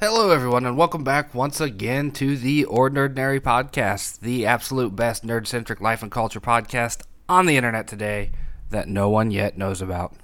[0.00, 5.48] Hello, everyone, and welcome back once again to the OrNERDnary Podcast, the absolute best nerd
[5.48, 8.30] centric life and culture podcast on the internet today
[8.70, 10.14] that no one yet knows about.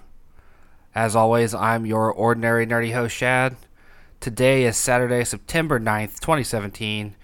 [0.95, 3.57] As always, I'm your ordinary nerdy host, Shad.
[4.21, 7.17] Today is Saturday, September 9th, 2017,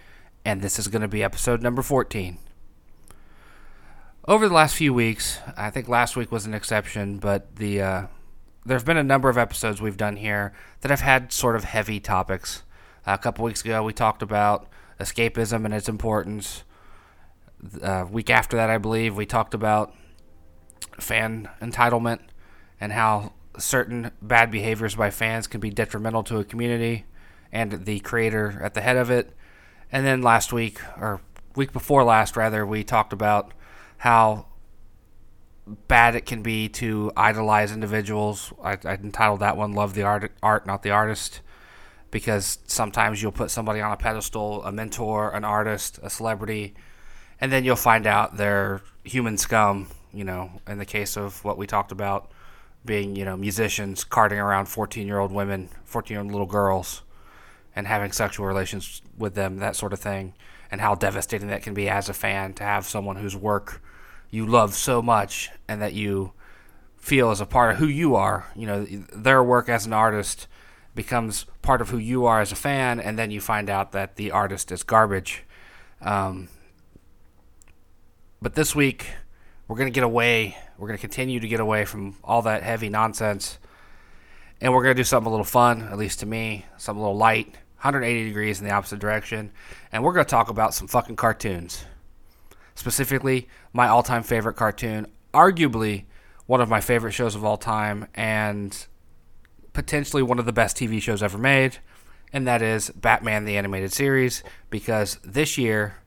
[0.44, 2.36] and this is going to be episode number 14.
[4.26, 8.06] Over the last few weeks, I think last week was an exception, but the uh,
[8.64, 11.64] there have been a number of episodes we've done here that have had sort of
[11.64, 12.62] heavy topics.
[13.06, 14.68] Uh, a couple weeks ago, we talked about
[14.98, 16.64] escapism and its importance.
[17.82, 19.94] Uh, week after that, I believe, we talked about
[20.98, 22.20] fan entitlement
[22.80, 27.04] and how certain bad behaviors by fans can be detrimental to a community
[27.52, 29.34] and the creator at the head of it.
[29.90, 31.20] And then last week, or
[31.56, 33.52] week before last, rather, we talked about
[33.98, 34.46] how
[35.88, 38.52] bad it can be to idolize individuals.
[38.62, 41.40] I, I entitled that one "Love the Art, Art, Not the Artist,"
[42.10, 46.74] because sometimes you'll put somebody on a pedestal, a mentor, an artist, a celebrity,
[47.40, 49.88] and then you'll find out they're human scum.
[50.12, 52.32] You know, in the case of what we talked about,
[52.84, 57.02] being you know musicians carting around fourteen-year-old women, fourteen-year-old little girls,
[57.76, 60.34] and having sexual relations with them, that sort of thing,
[60.70, 63.80] and how devastating that can be as a fan to have someone whose work
[64.30, 66.32] you love so much and that you
[66.96, 68.50] feel as a part of who you are.
[68.54, 70.46] You know, their work as an artist
[70.94, 74.16] becomes part of who you are as a fan, and then you find out that
[74.16, 75.44] the artist is garbage.
[76.00, 76.48] Um,
[78.42, 79.06] but this week,
[79.66, 80.56] we're going to get away.
[80.78, 83.58] We're going to continue to get away from all that heavy nonsense.
[84.60, 87.02] And we're going to do something a little fun, at least to me, something a
[87.02, 89.52] little light, 180 degrees in the opposite direction.
[89.90, 91.84] And we're going to talk about some fucking cartoons
[92.80, 96.04] specifically my all time favorite cartoon, arguably
[96.46, 98.86] one of my favorite shows of all time, and
[99.74, 101.78] potentially one of the best TV shows ever made,
[102.32, 105.98] and that is Batman the Animated Series, because this year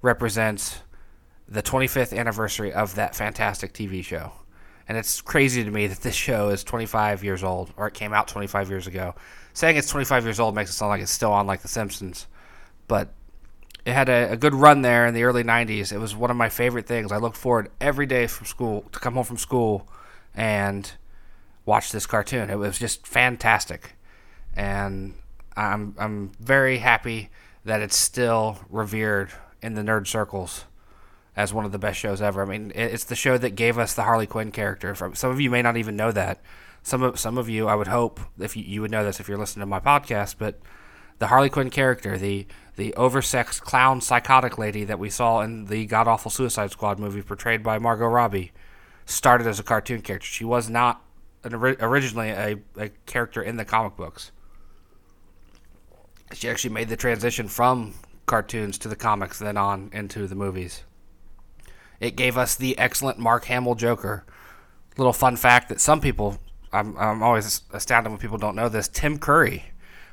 [0.00, 0.80] represents
[1.46, 4.32] the 25th anniversary of that fantastic TV show.
[4.88, 8.14] And it's crazy to me that this show is 25 years old, or it came
[8.14, 9.14] out 25 years ago.
[9.52, 12.26] Saying it's 25 years old makes it sound like it's still on like The Simpsons.
[12.88, 13.12] But
[13.84, 15.92] it had a, a, good run there in the early 90s.
[15.92, 17.12] It was one of my favorite things.
[17.12, 19.88] I looked forward every day from school to come home from school
[20.34, 20.90] and
[21.64, 22.50] watch this cartoon.
[22.50, 23.96] It was just fantastic.
[24.54, 25.14] And
[25.56, 27.30] I'm I'm very happy
[27.64, 29.30] that it's still revered
[29.62, 30.64] in the nerd circles
[31.36, 32.42] as one of the best shows ever.
[32.42, 34.94] I mean, it's the show that gave us the Harley Quinn character.
[34.94, 36.40] Some of you may not even know that.
[36.82, 39.28] Some of some of you, I would hope, if you, you would know this if
[39.28, 40.60] you're listening to my podcast, but
[41.18, 42.46] the Harley Quinn character, the
[42.80, 47.20] the oversexed clown psychotic lady that we saw in the god awful Suicide Squad movie
[47.20, 48.52] portrayed by Margot Robbie,
[49.04, 50.26] started as a cartoon character.
[50.26, 51.04] She was not
[51.44, 54.32] an, originally a, a character in the comic books.
[56.32, 57.92] She actually made the transition from
[58.24, 60.84] cartoons to the comics, then on into the movies.
[62.00, 64.24] It gave us the excellent Mark Hamill Joker.
[64.96, 66.38] Little fun fact that some people,
[66.72, 68.88] I'm, I'm always astounded when people don't know this.
[68.88, 69.64] Tim Curry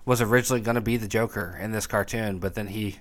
[0.07, 2.95] was originally going to be the Joker in this cartoon, but then he,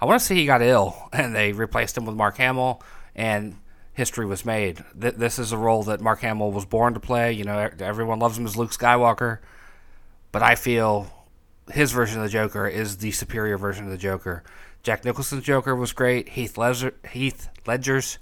[0.00, 2.80] I want to say he got ill, and they replaced him with Mark Hamill,
[3.14, 3.56] and
[3.92, 4.84] history was made.
[4.98, 7.32] Th- this is a role that Mark Hamill was born to play.
[7.32, 9.40] You know, everyone loves him as Luke Skywalker,
[10.30, 11.12] but I feel
[11.72, 14.44] his version of the Joker is the superior version of the Joker.
[14.84, 16.28] Jack Nicholson's Joker was great.
[16.30, 18.18] Heath, Ledger, Heath Ledger's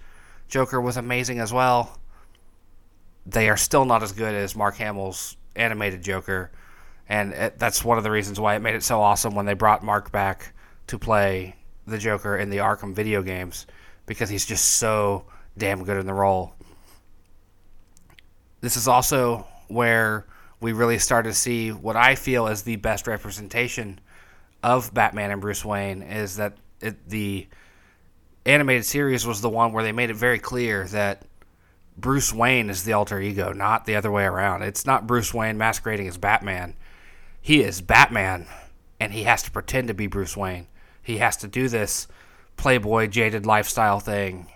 [0.48, 2.00] Joker was amazing as well.
[3.26, 6.50] They are still not as good as Mark Hamill's animated Joker
[7.08, 9.54] and it, that's one of the reasons why it made it so awesome when they
[9.54, 10.52] brought Mark back
[10.88, 11.56] to play
[11.86, 13.66] the Joker in the Arkham video games
[14.06, 15.24] because he's just so
[15.56, 16.54] damn good in the role.
[18.60, 20.26] This is also where
[20.60, 24.00] we really start to see what I feel is the best representation
[24.62, 27.46] of Batman and Bruce Wayne is that it, the
[28.44, 31.22] animated series was the one where they made it very clear that
[31.96, 34.62] Bruce Wayne is the alter ego, not the other way around.
[34.62, 36.74] It's not Bruce Wayne masquerading as Batman
[37.46, 38.44] he is Batman
[38.98, 40.66] and he has to pretend to be Bruce Wayne.
[41.00, 42.08] He has to do this
[42.56, 44.48] playboy jaded lifestyle thing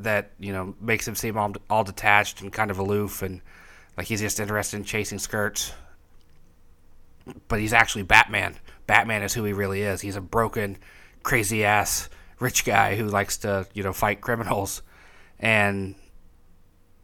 [0.00, 3.42] that, you know, makes him seem all, all detached and kind of aloof and
[3.96, 5.72] like he's just interested in chasing skirts.
[7.46, 8.56] But he's actually Batman.
[8.88, 10.00] Batman is who he really is.
[10.00, 10.78] He's a broken,
[11.22, 12.08] crazy ass
[12.40, 14.82] rich guy who likes to, you know, fight criminals
[15.38, 15.94] and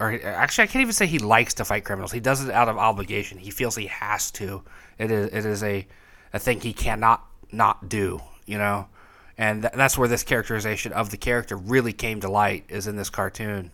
[0.00, 2.10] or actually I can't even say he likes to fight criminals.
[2.10, 3.38] He does it out of obligation.
[3.38, 4.64] He feels he has to.
[4.98, 5.86] It is it is a
[6.32, 8.88] a thing he cannot not do, you know.
[9.36, 12.96] And th- that's where this characterization of the character really came to light is in
[12.96, 13.70] this cartoon.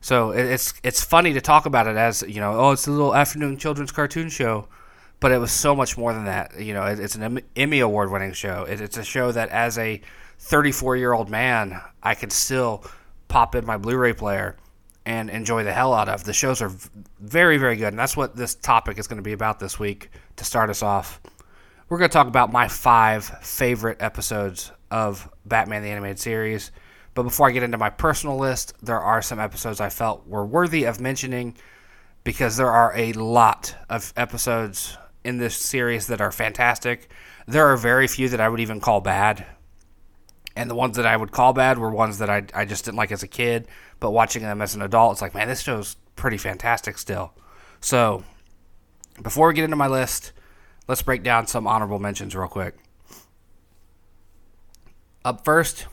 [0.00, 2.90] So it, it's it's funny to talk about it as, you know, oh, it's a
[2.90, 4.66] little afternoon children's cartoon show,
[5.20, 6.60] but it was so much more than that.
[6.60, 8.64] You know, it, it's an Emmy award winning show.
[8.64, 10.00] It, it's a show that as a
[10.40, 12.84] 34 year old man, I can still
[13.28, 14.56] pop in my Blu-ray player
[15.04, 16.24] and enjoy the hell out of.
[16.24, 16.70] The shows are
[17.20, 20.10] very, very good, and that's what this topic is going to be about this week.
[20.36, 21.20] To start us off,
[21.88, 26.70] we're going to talk about my five favorite episodes of Batman the Animated Series.
[27.14, 30.46] But before I get into my personal list, there are some episodes I felt were
[30.46, 31.54] worthy of mentioning
[32.24, 37.10] because there are a lot of episodes in this series that are fantastic.
[37.46, 39.44] There are very few that I would even call bad.
[40.56, 42.98] And the ones that I would call bad were ones that I, I just didn't
[42.98, 43.68] like as a kid.
[44.02, 47.32] But watching them as an adult, it's like, man, this show's pretty fantastic still.
[47.80, 48.24] So,
[49.22, 50.32] before we get into my list,
[50.88, 52.74] let's break down some honorable mentions real quick.
[55.24, 55.86] Up first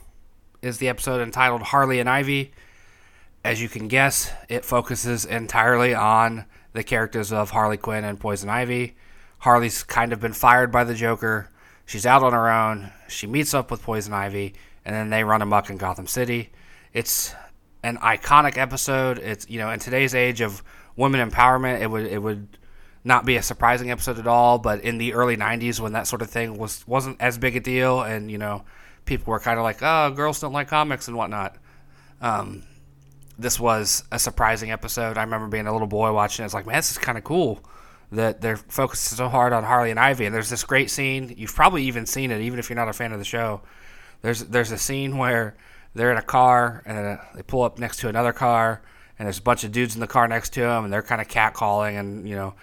[0.63, 2.51] is the episode entitled Harley and Ivy.
[3.45, 8.49] As you can guess, it focuses entirely on the characters of Harley Quinn and Poison
[8.49, 8.95] Ivy.
[9.37, 11.51] Harley's kind of been fired by the Joker.
[11.85, 12.89] She's out on her own.
[13.07, 16.49] She meets up with Poison Ivy, and then they run amok in Gotham City.
[16.91, 17.35] It's
[17.83, 19.19] an iconic episode.
[19.19, 20.63] It's you know in today's age of
[20.95, 22.57] women empowerment, it would it would
[23.03, 24.59] not be a surprising episode at all.
[24.59, 27.59] But in the early '90s, when that sort of thing was wasn't as big a
[27.59, 28.63] deal, and you know
[29.05, 31.57] people were kind of like, oh, girls don't like comics and whatnot.
[32.21, 32.63] Um,
[33.37, 35.17] this was a surprising episode.
[35.17, 36.47] I remember being a little boy watching it.
[36.47, 37.63] It's like, man, this is kind of cool
[38.11, 40.25] that they're focused so hard on Harley and Ivy.
[40.25, 41.33] And there's this great scene.
[41.37, 43.61] You've probably even seen it, even if you're not a fan of the show.
[44.21, 45.55] There's there's a scene where
[45.93, 48.81] they're in a car and they pull up next to another car,
[49.17, 51.21] and there's a bunch of dudes in the car next to them, and they're kind
[51.21, 52.53] of catcalling and you know,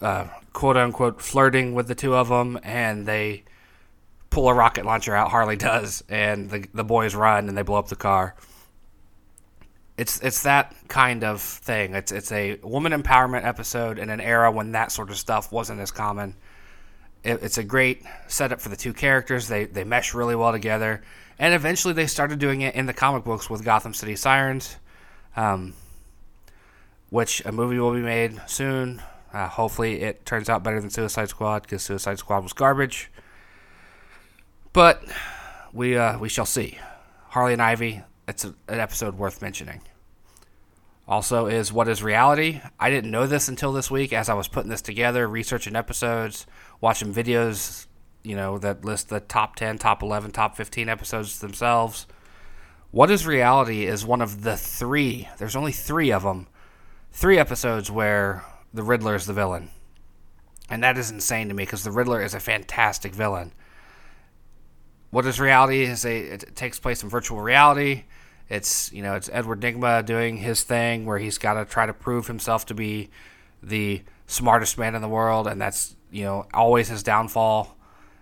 [0.00, 3.44] uh, quote unquote flirting with the two of them, and they
[4.30, 5.30] pull a rocket launcher out.
[5.30, 8.34] Harley does, and the the boys run and they blow up the car.
[9.96, 11.94] It's it's that kind of thing.
[11.94, 15.80] It's it's a woman empowerment episode in an era when that sort of stuff wasn't
[15.80, 16.36] as common.
[17.24, 19.48] It, it's a great setup for the two characters.
[19.48, 21.02] They they mesh really well together,
[21.38, 24.76] and eventually they started doing it in the comic books with Gotham City Sirens,
[25.36, 25.74] um,
[27.10, 29.02] which a movie will be made soon.
[29.32, 33.10] Uh, hopefully, it turns out better than Suicide Squad because Suicide Squad was garbage.
[34.72, 35.02] But
[35.72, 36.78] we uh, we shall see.
[37.28, 38.02] Harley and Ivy.
[38.26, 39.80] It's a, an episode worth mentioning.
[41.06, 42.60] Also, is what is reality?
[42.78, 46.46] I didn't know this until this week as I was putting this together, researching episodes,
[46.80, 47.86] watching videos,
[48.28, 52.06] you know, that list the top 10, top 11, top 15 episodes themselves.
[52.90, 56.46] What is reality is one of the three, there's only three of them,
[57.10, 59.70] three episodes where the Riddler is the villain.
[60.68, 63.52] And that is insane to me because the Riddler is a fantastic villain.
[65.10, 68.04] What is reality is a it takes place in virtual reality.
[68.50, 71.94] It's you know it's Edward Nygma doing his thing where he's got to try to
[71.94, 73.08] prove himself to be
[73.62, 77.77] the smartest man in the world, and that's you know always his downfall.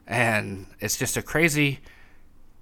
[0.07, 1.81] And it's just a crazy,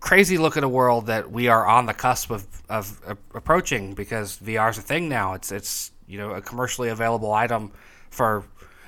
[0.01, 3.01] crazy look at a world that we are on the cusp of, of,
[3.35, 5.35] approaching because VR is a thing now.
[5.35, 7.73] It's it's you know a commercially available item
[8.11, 8.45] for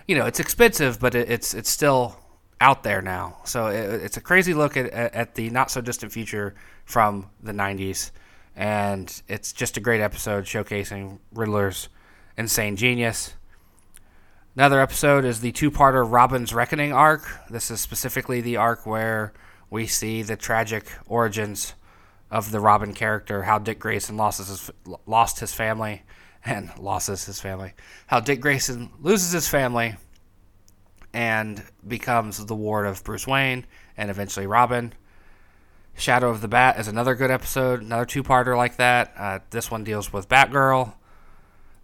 [0.07, 2.19] you know it's expensive, but it, it's it's still
[2.61, 3.37] out there now.
[3.45, 6.55] So it, it's a crazy look at, at the not so distant future
[6.85, 8.11] from the 90s.
[8.55, 11.89] And it's just a great episode showcasing Riddler's
[12.39, 13.35] insane genius.
[14.57, 17.29] Another episode is the two parter Robin's Reckoning arc.
[17.51, 19.35] This is specifically the arc where
[19.69, 21.75] we see the tragic origins
[22.31, 24.71] of the Robin character, how Dick Grayson lost his,
[25.05, 26.05] lost his family
[26.47, 27.75] and loses his family.
[28.07, 29.97] How Dick Grayson loses his family
[31.13, 34.95] and becomes the ward of Bruce Wayne and eventually Robin.
[35.99, 39.13] Shadow of the Bat is another good episode, another two parter like that.
[39.19, 40.95] Uh, this one deals with Batgirl.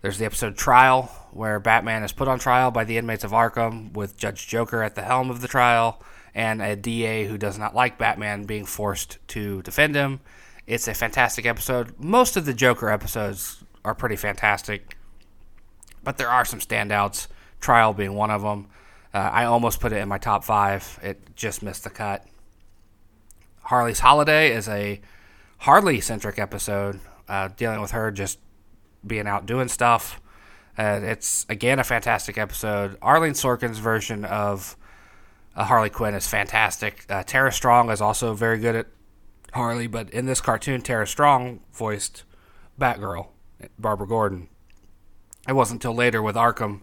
[0.03, 3.93] There's the episode Trial, where Batman is put on trial by the inmates of Arkham
[3.93, 6.03] with Judge Joker at the helm of the trial
[6.35, 10.19] and a DA who does not like Batman being forced to defend him.
[10.67, 11.95] It's a fantastic episode.
[12.01, 14.97] Most of the Joker episodes are pretty fantastic,
[16.03, 17.29] but there are some standouts,
[17.61, 18.67] Trial being one of them.
[19.15, 20.99] Uh, I almost put it in my top five.
[21.01, 22.27] It just missed the cut.
[23.61, 25.01] Harley's Holiday is a
[25.59, 28.41] Harley centric episode, uh, dealing with her just
[29.07, 30.21] being out doing stuff.
[30.79, 32.97] Uh, it's again a fantastic episode.
[33.03, 34.77] Arlene Sorkin's version of
[35.55, 37.05] uh, Harley Quinn is fantastic.
[37.09, 38.87] Uh, Tara Strong is also very good at
[39.53, 42.25] Harley, but in this cartoon, Tara Strong voiced
[42.81, 43.29] Batgirl,
[43.79, 44.49] Barbara Gordon.
[45.47, 46.81] It wasn't until later with Arkham,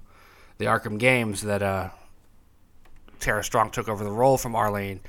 [0.57, 1.89] the Arkham games, that uh,
[3.19, 4.99] Tara Strong took over the role from Arlene,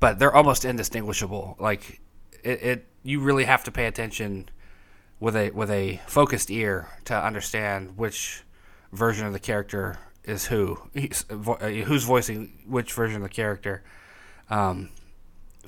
[0.00, 1.56] but they're almost indistinguishable.
[1.60, 2.00] Like
[2.42, 4.48] it, it you really have to pay attention
[5.20, 8.42] with a with a focused ear to understand which
[8.92, 10.78] version of the character is who,
[11.30, 13.82] uh, who's voicing which version of the character.
[14.48, 14.90] Um,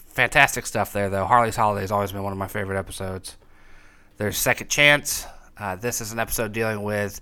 [0.08, 1.24] fantastic stuff there, though.
[1.24, 3.36] Harley's Holiday has always been one of my favorite episodes.
[4.16, 5.26] There's Second Chance.
[5.56, 7.20] Uh, this is an episode dealing with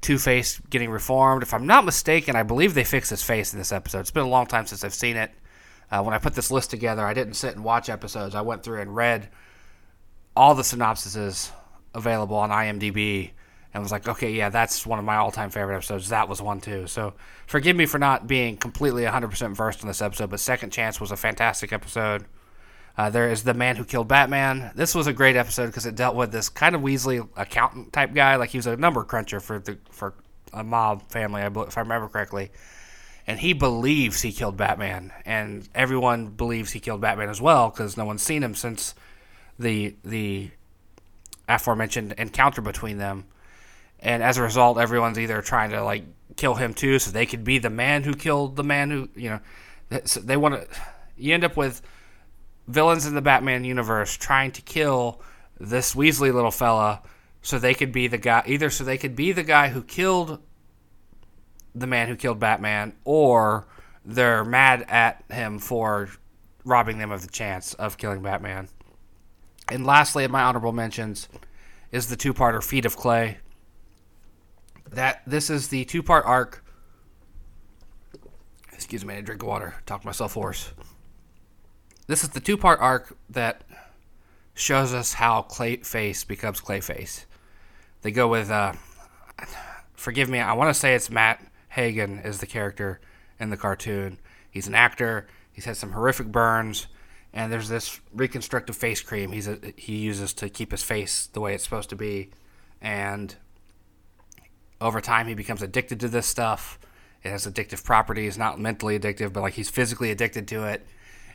[0.00, 1.42] Two Face getting reformed.
[1.42, 4.00] If I'm not mistaken, I believe they fixed his face in this episode.
[4.00, 5.32] It's been a long time since I've seen it.
[5.90, 8.34] Uh, when I put this list together, I didn't sit and watch episodes.
[8.34, 9.28] I went through and read
[10.36, 11.50] all the synopsises
[11.94, 13.30] available on IMDb
[13.74, 16.10] and was like, okay, yeah, that's one of my all time favorite episodes.
[16.10, 16.86] That was one too.
[16.86, 17.14] So
[17.46, 21.10] forgive me for not being completely 100% versed in this episode, but Second Chance was
[21.10, 22.24] a fantastic episode.
[22.96, 24.70] Uh, there is The Man Who Killed Batman.
[24.74, 28.12] This was a great episode because it dealt with this kind of Weasley accountant type
[28.12, 28.36] guy.
[28.36, 30.14] Like he was a number cruncher for the for
[30.52, 32.50] a mob family, if I remember correctly.
[33.26, 37.96] And he believes he killed Batman, and everyone believes he killed Batman as well because
[37.96, 38.94] no one's seen him since
[39.62, 40.50] the the
[41.48, 43.24] aforementioned encounter between them
[44.02, 46.04] and as a result, everyone's either trying to like
[46.36, 49.30] kill him too, so they could be the man who killed the man who you
[49.30, 49.40] know.
[50.04, 50.66] So They want to.
[51.16, 51.82] You end up with
[52.66, 55.20] villains in the Batman universe trying to kill
[55.60, 57.02] this Weasley little fella,
[57.42, 58.42] so they could be the guy.
[58.46, 60.40] Either so they could be the guy who killed
[61.74, 63.68] the man who killed Batman, or
[64.04, 66.08] they're mad at him for
[66.64, 68.68] robbing them of the chance of killing Batman.
[69.70, 71.28] And lastly, my honorable mentions,
[71.92, 73.38] is the two-parter Feet of Clay
[74.90, 76.64] that this is the two part arc.
[78.72, 79.74] Excuse me, I drink water.
[79.86, 80.72] Talk myself hoarse.
[82.06, 83.62] This is the two part arc that
[84.54, 87.24] shows us how Clayface becomes Clayface.
[88.02, 88.72] They go with, uh,
[89.94, 93.00] forgive me, I want to say it's Matt Hagen is the character
[93.38, 94.18] in the cartoon.
[94.50, 95.26] He's an actor.
[95.52, 96.86] He's had some horrific burns,
[97.32, 101.40] and there's this reconstructive face cream he's a, he uses to keep his face the
[101.40, 102.30] way it's supposed to be.
[102.80, 103.34] And
[104.80, 106.78] over time he becomes addicted to this stuff.
[107.22, 110.86] It has addictive properties, not mentally addictive, but like he's physically addicted to it.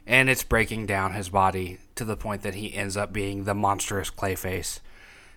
[0.06, 3.54] And it's breaking down his body to the point that he ends up being the
[3.54, 4.80] monstrous Clayface.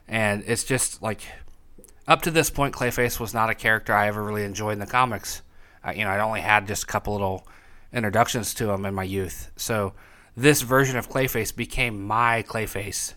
[0.07, 1.23] And it's just like,
[2.07, 4.87] up to this point, Clayface was not a character I ever really enjoyed in the
[4.87, 5.43] comics.
[5.85, 7.47] Uh, you know, I'd only had just a couple little
[7.93, 9.51] introductions to him in my youth.
[9.57, 9.93] So
[10.37, 13.15] this version of Clayface became my Clayface.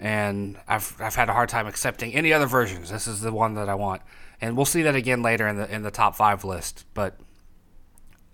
[0.00, 2.90] And I've, I've had a hard time accepting any other versions.
[2.90, 4.02] This is the one that I want
[4.44, 6.84] and we'll see that again later in the in the top five list.
[6.92, 7.18] But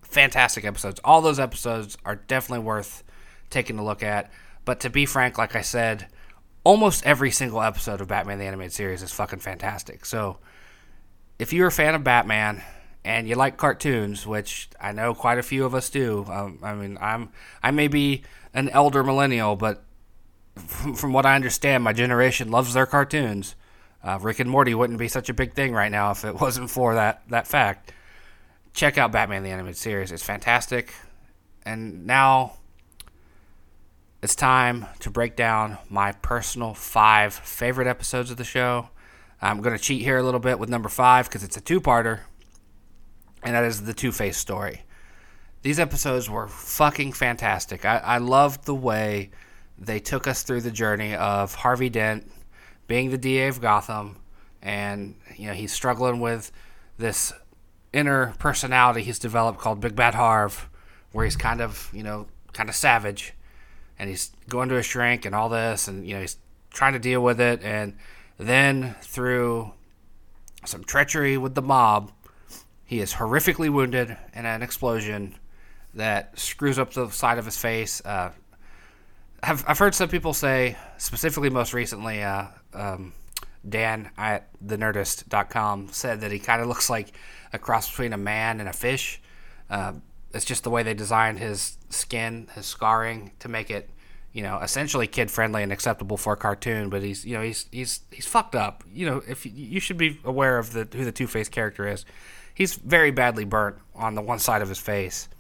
[0.02, 1.00] fantastic episodes.
[1.04, 3.04] All those episodes are definitely worth
[3.48, 4.30] taking a look at.
[4.64, 6.08] But to be frank, like I said,
[6.64, 10.04] almost every single episode of Batman the Animated Series is fucking fantastic.
[10.04, 10.38] So
[11.38, 12.62] if you're a fan of Batman
[13.04, 16.74] and you like cartoons, which I know quite a few of us do, um, I
[16.74, 17.30] mean, I'm
[17.62, 19.82] I may be an elder millennial, but
[20.56, 23.54] from, from what I understand, my generation loves their cartoons.
[24.02, 26.70] Uh, Rick and Morty wouldn't be such a big thing right now if it wasn't
[26.70, 27.92] for that that fact.
[28.72, 30.94] Check out Batman the Animated Series; it's fantastic.
[31.64, 32.54] And now
[34.22, 38.90] it's time to break down my personal five favorite episodes of the show.
[39.42, 42.20] I'm going to cheat here a little bit with number five because it's a two-parter,
[43.42, 44.82] and that is the Two Face story.
[45.62, 47.84] These episodes were fucking fantastic.
[47.84, 49.30] I, I loved the way
[49.78, 52.30] they took us through the journey of Harvey Dent
[52.86, 54.16] being the DA of Gotham,
[54.62, 56.50] and you know he's struggling with
[56.98, 57.32] this
[57.92, 60.68] inner personality he's developed called Big Bad Harv,
[61.12, 63.34] where he's kind of you know kind of savage,
[63.98, 66.36] and he's going to a shrink and all this, and you know he's
[66.70, 67.96] trying to deal with it, and
[68.38, 69.72] then through
[70.64, 72.12] some treachery with the mob,
[72.90, 75.36] he is horrifically wounded in an explosion
[75.94, 78.04] that screws up the side of his face.
[78.04, 78.32] Uh,
[79.44, 83.12] I've, I've heard some people say, specifically most recently, uh, um,
[83.66, 87.12] Dan at thenerdist.com said that he kind of looks like
[87.52, 89.20] a cross between a man and a fish.
[89.70, 89.92] Uh,
[90.34, 93.88] it's just the way they designed his skin, his scarring, to make it,
[94.32, 96.90] you know, essentially kid friendly and acceptable for a cartoon.
[96.90, 98.82] But he's, you know, he's he's he's fucked up.
[98.92, 102.04] You know, if you should be aware of the who the Two Face character is.
[102.60, 105.30] He's very badly burnt on the one side of his face,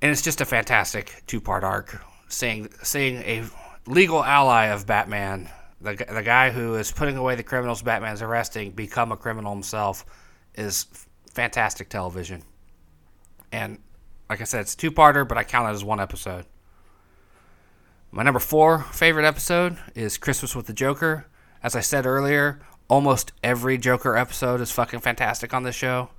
[0.00, 2.00] and it's just a fantastic two part arc.
[2.28, 3.42] Seeing seeing a
[3.88, 5.48] legal ally of Batman
[5.80, 10.06] the, the guy who is putting away the criminals Batman's arresting become a criminal himself
[10.54, 10.86] is
[11.34, 12.44] fantastic television.
[13.50, 13.80] And
[14.30, 16.46] like I said, it's two parter, but I count it as one episode.
[18.12, 21.26] My number four favorite episode is Christmas with the Joker.
[21.60, 22.60] As I said earlier,
[22.92, 26.10] almost every Joker episode is fucking fantastic on this show,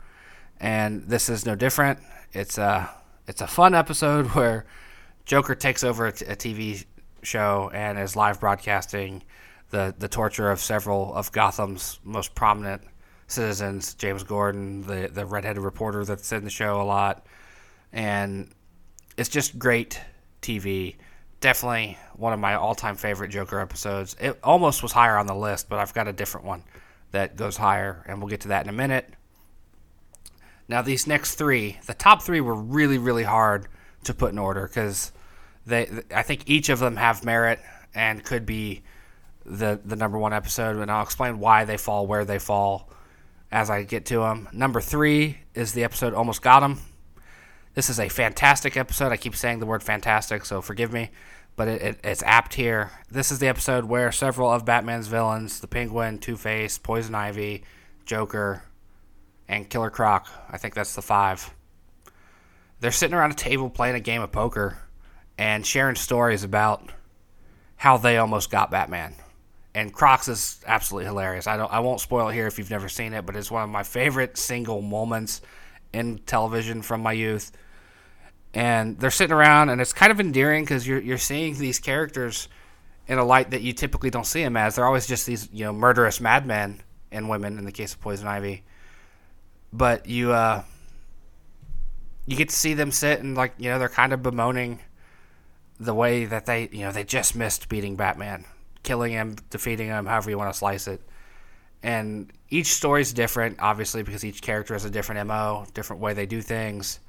[0.60, 2.00] and this is no different.
[2.32, 2.89] It's a
[3.27, 4.65] it's a fun episode where
[5.24, 6.84] Joker takes over a, t- a TV
[7.22, 9.22] show and is live broadcasting
[9.70, 12.82] the the torture of several of Gotham's most prominent
[13.27, 17.27] citizens, James Gordon, the the redheaded reporter that's in the show a lot,
[17.92, 18.50] and
[19.15, 20.01] it's just great
[20.42, 20.96] TV.
[21.43, 24.15] Definitely one of my all-time favorite Joker episodes.
[24.17, 26.63] It almost was higher on the list, but I've got a different one
[27.12, 29.13] that goes higher, and we'll get to that in a minute.
[30.69, 33.67] Now, these next three, the top three were really, really hard
[34.05, 35.12] to put in order because
[35.65, 37.59] they, I think each of them have merit
[37.93, 38.83] and could be
[39.45, 42.89] the the number one episode, and I'll explain why they fall where they fall
[43.51, 44.47] as I get to them.
[44.53, 46.79] Number three is the episode Almost Got Him.
[47.73, 49.12] This is a fantastic episode.
[49.12, 51.09] I keep saying the word fantastic, so forgive me,
[51.55, 52.91] but it, it, it's apt here.
[53.10, 57.63] This is the episode where several of Batman's villains, the Penguin, Two Face, Poison Ivy,
[58.05, 58.63] Joker,
[59.48, 61.53] and Killer Croc, I think that's the five,
[62.79, 64.77] they're sitting around a table playing a game of poker
[65.38, 66.91] and sharing stories about
[67.75, 69.15] how they almost got Batman
[69.75, 71.48] and Crocs is absolutely hilarious.
[71.48, 73.63] I don't I won't spoil it here if you've never seen it, but it's one
[73.63, 75.41] of my favorite single moments
[75.93, 77.51] in television from my youth.
[78.53, 82.48] And they're sitting around, and it's kind of endearing because you're you're seeing these characters
[83.07, 84.75] in a light that you typically don't see them as.
[84.75, 86.81] They're always just these you know murderous madmen
[87.12, 88.63] and women in the case of Poison Ivy.
[89.72, 90.63] But you uh,
[92.27, 94.79] you get to see them sit and like you know they're kind of bemoaning
[95.79, 98.45] the way that they you know they just missed beating Batman
[98.83, 101.01] killing him, defeating him, however you want to slice it.
[101.81, 106.13] And each story is different, obviously, because each character has a different MO, different way
[106.13, 107.00] they do things.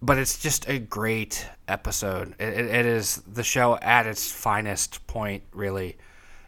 [0.00, 2.34] But it's just a great episode.
[2.38, 5.96] It, it, is the show at its finest point, really.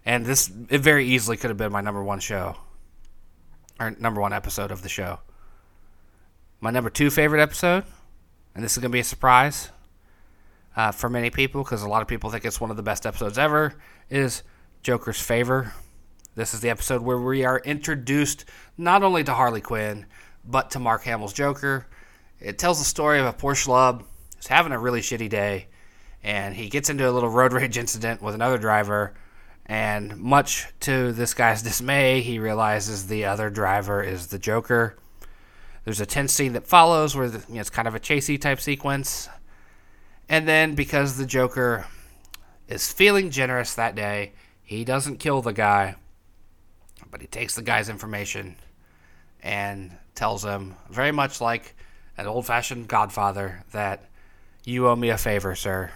[0.07, 2.57] And this, it very easily could have been my number one show,
[3.81, 5.19] or number one episode of the show.
[6.61, 7.85] My number two favorite episode,
[8.55, 9.71] and this is going to be a surprise,
[10.77, 13.05] uh, for many people because a lot of people think it's one of the best
[13.05, 13.75] episodes ever,
[14.09, 14.43] is
[14.83, 15.73] Joker's Favor.
[16.35, 18.45] This is the episode where we are introduced
[18.79, 20.07] not only to Harley Quinn,
[20.45, 21.87] but to Mark Hamill's Joker.
[22.41, 24.05] It tells the story of a poor schlub
[24.37, 25.67] who's having a really shitty day,
[26.23, 29.15] and he gets into a little road rage incident with another driver.
[29.67, 34.97] And much to this guy's dismay, he realizes the other driver is the Joker.
[35.85, 38.41] There's a tense scene that follows where the, you know, it's kind of a chasey
[38.41, 39.29] type sequence.
[40.29, 41.87] And then because the Joker
[42.69, 45.97] is feeling generous that day, he doesn't kill the guy,
[47.11, 48.57] but he takes the guy's information
[49.43, 51.75] and tells him, very much like
[52.21, 54.05] an old fashioned godfather, that
[54.65, 55.91] you owe me a favor, sir.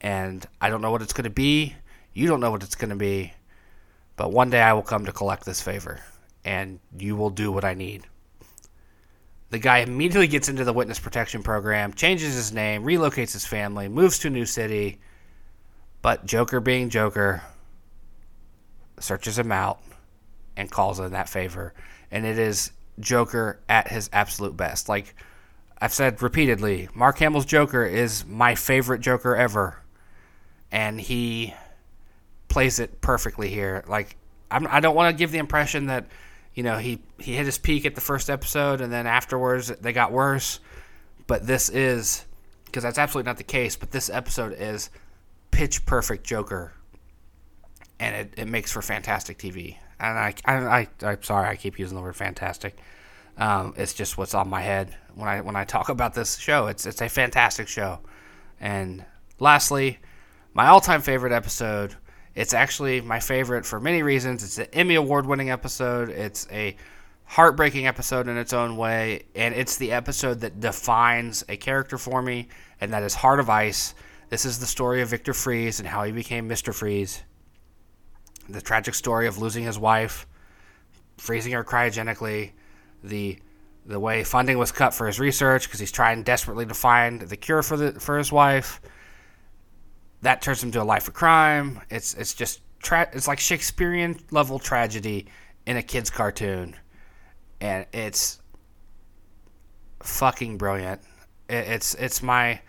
[0.00, 1.74] And I don't know what it's going to be.
[2.14, 3.32] You don't know what it's going to be.
[4.16, 6.00] But one day I will come to collect this favor,
[6.44, 8.04] and you will do what I need.
[9.50, 13.88] The guy immediately gets into the witness protection program, changes his name, relocates his family,
[13.88, 15.00] moves to a new city.
[16.02, 17.42] But Joker, being Joker,
[19.00, 19.80] searches him out
[20.56, 21.74] and calls in that favor.
[22.10, 24.88] And it is Joker at his absolute best.
[24.88, 25.14] Like
[25.82, 29.82] I've said repeatedly, Mark Hamill's Joker is my favorite Joker ever.
[30.70, 31.54] And he
[32.48, 33.82] plays it perfectly here.
[33.88, 34.16] Like
[34.48, 36.06] I'm, I do not want to give the impression that
[36.54, 39.92] you know, he, he hit his peak at the first episode, and then afterwards they
[39.92, 40.60] got worse.
[41.26, 42.24] But this is,
[42.66, 44.90] because that's absolutely not the case, but this episode is
[45.50, 46.72] pitch perfect Joker.
[47.98, 49.76] And it, it makes for fantastic TV.
[49.98, 52.76] And I, I, I, am sorry, I keep using the word fantastic.
[53.38, 56.66] Um, it's just what's on my head when I when I talk about this show.
[56.66, 58.00] It's it's a fantastic show.
[58.60, 59.04] And
[59.40, 59.98] lastly,
[60.54, 61.96] my all-time favorite episode
[62.34, 64.42] it's actually my favorite for many reasons.
[64.42, 66.08] It's an Emmy Award winning episode.
[66.08, 66.76] It's a
[67.24, 72.22] heartbreaking episode in its own way, and it's the episode that defines a character for
[72.22, 72.48] me,
[72.80, 73.94] and that is Heart of Ice.
[74.30, 76.74] This is the story of Victor Fries and how he became Mr.
[76.74, 77.22] Freeze.
[78.48, 80.26] The tragic story of losing his wife,
[81.18, 82.52] freezing her cryogenically,
[83.02, 83.38] the
[83.84, 87.36] the way funding was cut for his research because he's trying desperately to find the
[87.36, 88.80] cure for the for his wife
[90.22, 91.80] that turns him to a life of crime.
[91.90, 95.26] It's it's just tra- it's like Shakespearean level tragedy
[95.66, 96.76] in a kids cartoon,
[97.60, 98.40] and it's
[100.02, 101.00] fucking brilliant.
[101.48, 102.60] It, it's it's my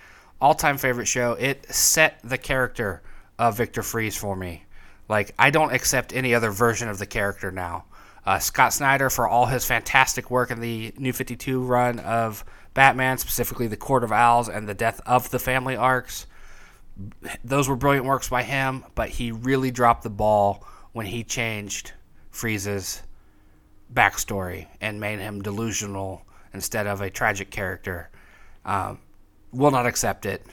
[0.42, 1.34] all time favorite show.
[1.34, 3.02] It set the character
[3.40, 4.66] of Victor Fries for me.
[5.08, 7.86] Like I don't accept any other version of the character now.
[8.26, 13.18] Uh, Scott Snyder for all his fantastic work in the New 52 run of Batman,
[13.18, 16.26] specifically the Court of Owls and the Death of the Family arcs
[17.44, 21.94] those were brilliant works by him, but he really dropped the ball when he changed
[22.32, 23.02] Freeze's
[23.94, 28.10] backstory and made him delusional instead of a tragic character.
[28.66, 29.00] Um,
[29.52, 30.46] will not accept it.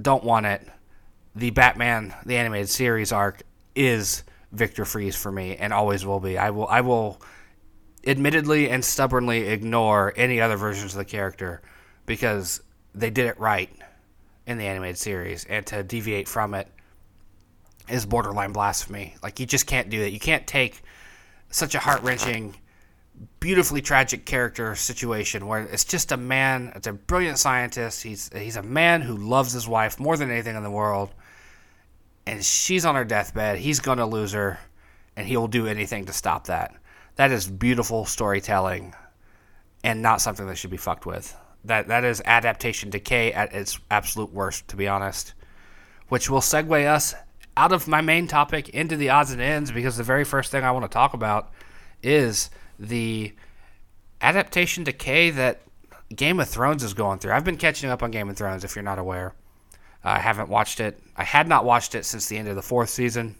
[0.00, 0.66] Don't want it.
[1.34, 3.42] The Batman, the animated series arc,
[3.74, 6.38] is Victor Fries for me, and always will be.
[6.38, 7.20] I will I will
[8.06, 11.62] admittedly and stubbornly ignore any other versions of the character
[12.06, 12.62] because
[12.94, 13.70] they did it right
[14.46, 16.68] in the animated series, and to deviate from it
[17.88, 19.14] is borderline blasphemy.
[19.22, 20.10] Like you just can't do that.
[20.10, 20.82] You can't take
[21.50, 22.56] such a heart wrenching,
[23.40, 26.72] beautifully tragic character situation where it's just a man.
[26.74, 28.02] It's a brilliant scientist.
[28.02, 31.10] He's he's a man who loves his wife more than anything in the world,
[32.26, 33.58] and she's on her deathbed.
[33.58, 34.58] He's gonna lose her,
[35.16, 36.74] and he will do anything to stop that.
[37.16, 38.94] That is beautiful storytelling,
[39.84, 41.36] and not something that should be fucked with.
[41.64, 45.34] That that is adaptation decay at its absolute worst, to be honest.
[46.08, 47.14] Which will segue us
[47.56, 50.64] out of my main topic into the odds and ends because the very first thing
[50.64, 51.50] I want to talk about
[52.02, 53.32] is the
[54.20, 55.60] adaptation decay that
[56.14, 57.32] Game of Thrones is going through.
[57.32, 59.34] I've been catching up on Game of Thrones if you're not aware.
[60.04, 60.98] I haven't watched it.
[61.16, 63.36] I had not watched it since the end of the fourth season.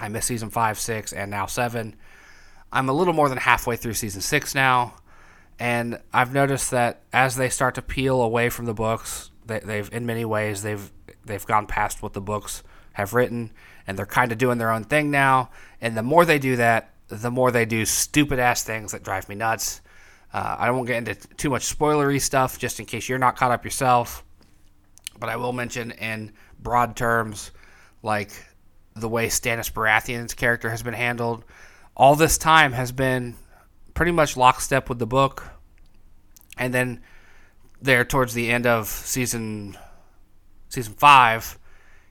[0.00, 1.96] I missed season five, six, and now seven.
[2.72, 4.94] I'm a little more than halfway through season six now,
[5.58, 9.92] and I've noticed that as they start to peel away from the books, they, they've
[9.92, 10.90] in many ways they've
[11.24, 12.62] they've gone past what the books
[12.92, 13.52] have written,
[13.86, 15.50] and they're kind of doing their own thing now.
[15.80, 19.28] And the more they do that, the more they do stupid ass things that drive
[19.28, 19.80] me nuts.
[20.32, 23.50] Uh, I won't get into too much spoilery stuff just in case you're not caught
[23.50, 24.24] up yourself.
[25.18, 27.50] But I will mention in broad terms,
[28.02, 28.30] like
[28.94, 31.44] the way Stannis Baratheon's character has been handled.
[31.96, 33.36] All this time has been
[33.94, 35.44] pretty much lockstep with the book.
[36.56, 37.02] And then
[37.80, 39.76] there towards the end of season
[40.68, 41.58] season five,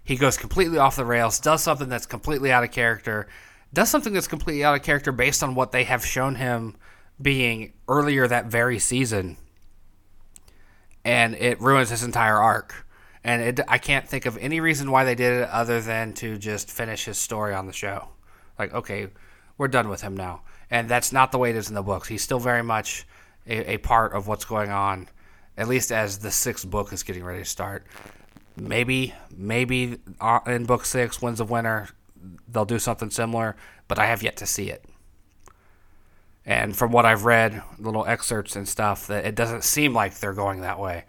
[0.03, 3.27] he goes completely off the rails, does something that's completely out of character,
[3.73, 6.75] does something that's completely out of character based on what they have shown him
[7.21, 9.37] being earlier that very season,
[11.03, 12.86] and it ruins his entire arc.
[13.27, 16.37] And it, I can't think of any reason why they did it other than to
[16.37, 18.09] just finish his story on the show.
[18.57, 19.07] Like, okay,
[19.57, 20.41] we're done with him now.
[20.71, 22.07] And that's not the way it is in the books.
[22.07, 23.05] He's still very much
[23.45, 25.09] a, a part of what's going on,
[25.57, 27.85] at least as the sixth book is getting ready to start
[28.57, 31.89] maybe maybe uh, in book six, Winds of Winter,
[32.47, 33.55] they'll do something similar,
[33.87, 34.83] but I have yet to see it.
[36.45, 40.33] And from what I've read, little excerpts and stuff, that it doesn't seem like they're
[40.33, 41.05] going that way.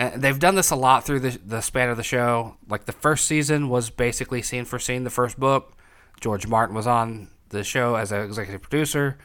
[0.00, 2.56] And they've done this a lot through the, the span of the show.
[2.66, 5.76] Like the first season was basically scene for scene the first book.
[6.22, 9.18] George Martin was on the show as an executive producer.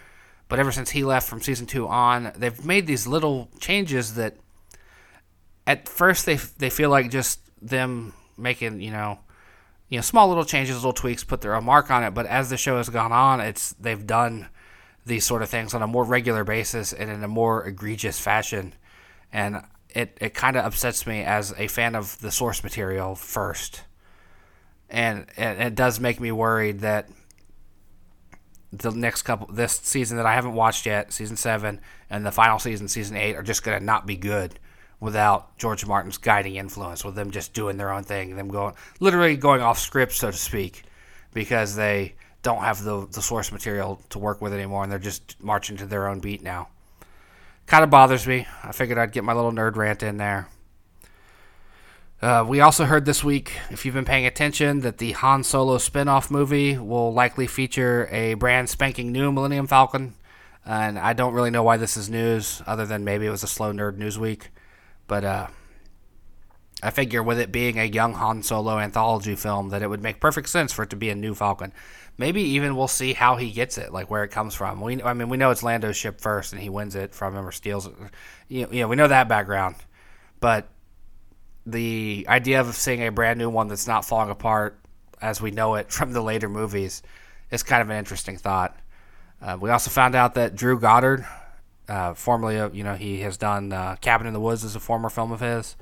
[0.50, 4.36] But ever since he left from season two on, they've made these little changes that
[5.66, 9.20] at first they they feel like just them making you know
[9.88, 12.14] you know small little changes, little tweaks, put their own mark on it.
[12.14, 14.50] But as the show has gone on, it's they've done
[15.06, 18.74] these sort of things on a more regular basis and in a more egregious fashion,
[19.32, 19.64] and
[19.95, 23.84] it it kind of upsets me as a fan of the source material first,
[24.89, 27.10] and it, it does make me worried that
[28.73, 31.79] the next couple this season that I haven't watched yet, season seven,
[32.10, 34.60] and the final season, season eight, are just gonna not be good
[34.99, 39.38] without George Martin's guiding influence, with them just doing their own thing, them going literally
[39.38, 40.84] going off script, so to speak,
[41.34, 45.41] because they don't have the the source material to work with anymore, and they're just
[45.41, 46.67] marching to their own beat now.
[47.67, 48.47] Kind of bothers me.
[48.63, 50.47] I figured I'd get my little nerd rant in there.
[52.21, 55.78] Uh, we also heard this week, if you've been paying attention, that the Han Solo
[55.78, 60.15] spin off movie will likely feature a brand spanking new Millennium Falcon.
[60.65, 63.47] And I don't really know why this is news, other than maybe it was a
[63.47, 64.49] slow nerd news week.
[65.08, 65.47] But uh,
[66.82, 70.19] I figure with it being a young Han Solo anthology film, that it would make
[70.19, 71.73] perfect sense for it to be a new Falcon.
[72.17, 74.80] Maybe even we'll see how he gets it, like where it comes from.
[74.80, 77.45] We, I mean, we know it's Lando's ship first, and he wins it from him
[77.45, 77.93] or steals it.
[78.47, 79.75] You know, you know, we know that background,
[80.39, 80.69] but
[81.65, 84.80] the idea of seeing a brand new one that's not falling apart
[85.21, 87.01] as we know it from the later movies
[87.51, 88.78] is kind of an interesting thought.
[89.41, 91.25] Uh, we also found out that Drew Goddard,
[91.88, 95.10] uh, formerly, you know, he has done uh, Cabin in the Woods as a former
[95.10, 95.75] film of his.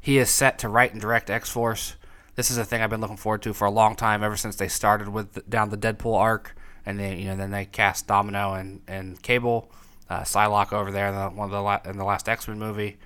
[0.00, 1.96] He is set to write and direct X Force.
[2.38, 4.54] This is a thing I've been looking forward to for a long time, ever since
[4.54, 6.54] they started with the, down the Deadpool arc,
[6.86, 9.72] and then you know then they cast Domino and and Cable,
[10.08, 12.60] uh, Psylocke over there in the, one of the la- in the last X Men
[12.60, 12.96] movie.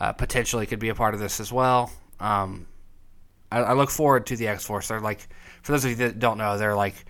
[0.00, 1.92] Uh, potentially could be a part of this as well.
[2.18, 2.66] Um,
[3.50, 4.88] I, I look forward to the X Force.
[4.88, 5.28] They're like,
[5.60, 7.04] for those of you that don't know, they're like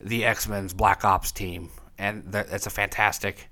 [0.00, 3.50] the X Men's Black Ops team, and it's a fantastic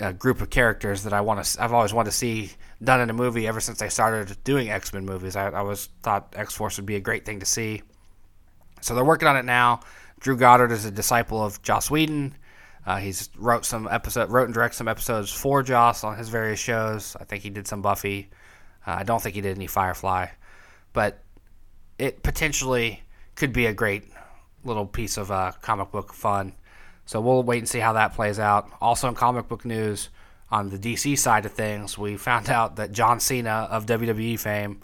[0.00, 1.62] a group of characters that I want to.
[1.62, 4.92] I've always wanted to see done in a movie ever since I started doing X
[4.92, 5.36] Men movies.
[5.36, 7.82] I, I was thought X Force would be a great thing to see.
[8.80, 9.80] So they're working on it now.
[10.20, 12.34] Drew Goddard is a disciple of Joss Whedon.
[12.86, 16.58] Uh, he's wrote some episode, wrote and directed some episodes for Joss on his various
[16.58, 17.16] shows.
[17.20, 18.30] I think he did some Buffy.
[18.86, 20.28] Uh, I don't think he did any Firefly,
[20.92, 21.22] but
[21.98, 23.02] it potentially
[23.34, 24.04] could be a great
[24.64, 26.54] little piece of uh, comic book fun.
[27.08, 28.70] So we'll wait and see how that plays out.
[28.82, 30.10] Also in comic book news,
[30.50, 34.82] on the DC side of things, we found out that John Cena of WWE fame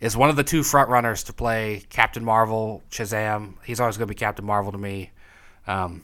[0.00, 3.54] is one of the two frontrunners to play Captain Marvel, Shazam.
[3.64, 5.12] He's always going to be Captain Marvel to me.
[5.68, 6.02] Um,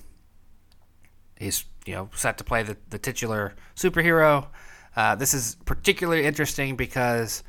[1.37, 4.47] he's you know set to play the, the titular superhero.
[4.95, 7.43] Uh, this is particularly interesting because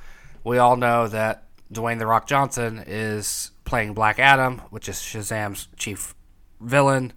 [0.43, 5.67] we all know that Dwayne the Rock Johnson is playing Black Adam, which is Shazam's
[5.77, 6.15] chief
[6.59, 7.13] villain.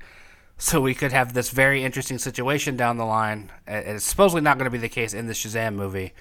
[0.63, 3.51] So we could have this very interesting situation down the line.
[3.67, 6.13] It's supposedly not going to be the case in the Shazam movie,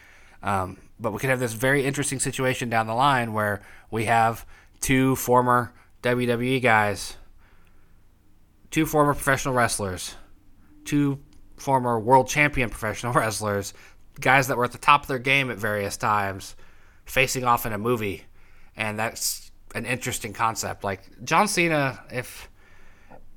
[0.41, 4.45] um, but we could have this very interesting situation down the line where we have
[4.79, 5.73] two former
[6.03, 7.17] WWE guys,
[8.71, 10.15] two former professional wrestlers,
[10.85, 11.19] two
[11.57, 13.73] former world champion professional wrestlers,
[14.21, 16.55] guys that were at the top of their game at various times,
[17.03, 18.23] facing off in a movie,
[18.77, 20.85] and that's an interesting concept.
[20.85, 22.49] Like John Cena, if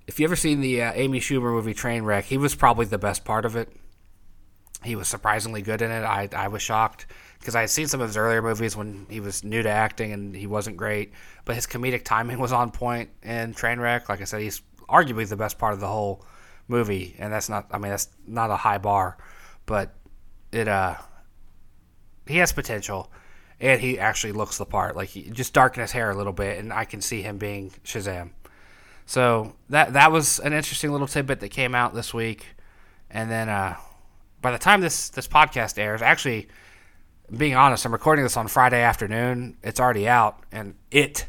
[0.07, 3.25] if you ever seen the uh, Amy Schumer movie Trainwreck, he was probably the best
[3.25, 3.71] part of it.
[4.85, 6.03] He was surprisingly good in it.
[6.03, 7.07] I I was shocked
[7.39, 10.13] because I had seen some of his earlier movies when he was new to acting
[10.13, 11.13] and he wasn't great,
[11.45, 14.09] but his comedic timing was on point in Trainwreck.
[14.09, 16.25] Like I said, he's arguably the best part of the whole
[16.67, 17.67] movie, and that's not.
[17.71, 19.19] I mean, that's not a high bar,
[19.67, 19.95] but
[20.53, 20.97] it uh
[22.27, 23.11] he has potential
[23.61, 26.59] and he actually looks the part like he just darken his hair a little bit
[26.59, 28.31] and i can see him being shazam
[29.13, 32.47] so that that was an interesting little tidbit that came out this week
[33.11, 33.77] and then uh
[34.41, 36.49] by the time this this podcast airs actually
[37.37, 41.27] being honest i'm recording this on friday afternoon it's already out and it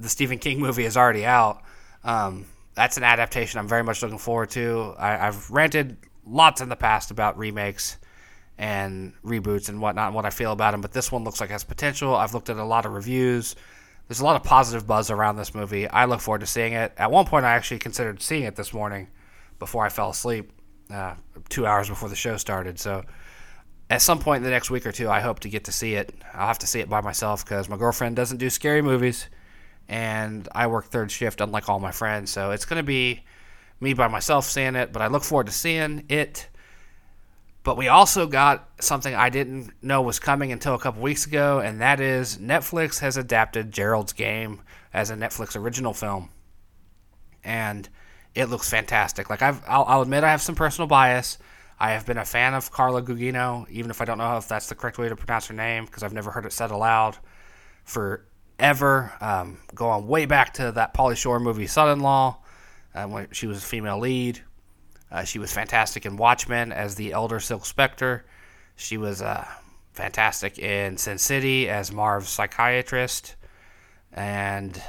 [0.00, 1.60] the stephen king movie is already out
[2.02, 6.70] um that's an adaptation i'm very much looking forward to I, i've ranted lots in
[6.70, 7.98] the past about remakes
[8.56, 10.80] and reboots and whatnot and what I feel about them.
[10.80, 12.16] But this one looks like it has potential.
[12.16, 13.54] I've looked at a lot of reviews.
[14.08, 15.86] There's a lot of positive buzz around this movie.
[15.86, 16.92] I look forward to seeing it.
[16.96, 19.08] At one point, I actually considered seeing it this morning
[19.58, 20.50] before I fell asleep,
[20.90, 21.14] uh,
[21.50, 22.78] two hours before the show started.
[22.78, 23.04] So,
[23.90, 25.94] at some point in the next week or two, I hope to get to see
[25.94, 26.14] it.
[26.32, 29.28] I'll have to see it by myself because my girlfriend doesn't do scary movies,
[29.88, 32.30] and I work third shift, unlike all my friends.
[32.30, 33.24] So, it's going to be
[33.78, 36.48] me by myself seeing it, but I look forward to seeing it
[37.68, 41.58] but we also got something I didn't know was coming until a couple weeks ago,
[41.58, 44.62] and that is Netflix has adapted Gerald's Game
[44.94, 46.30] as a Netflix original film,
[47.44, 47.86] and
[48.34, 49.28] it looks fantastic.
[49.28, 51.36] Like I've, I'll, I'll admit I have some personal bias.
[51.78, 54.70] I have been a fan of Carla Gugino, even if I don't know if that's
[54.70, 57.18] the correct way to pronounce her name because I've never heard it said aloud
[57.84, 59.12] forever.
[59.20, 62.38] Um, going way back to that Pauly Shore movie, Son-in-Law,
[62.94, 64.40] uh, when she was a female lead.
[65.10, 68.24] Uh, she was fantastic in Watchmen as the Elder Silk Spectre.
[68.76, 69.46] She was uh,
[69.92, 73.36] fantastic in Sin City as Marv's psychiatrist.
[74.12, 74.80] And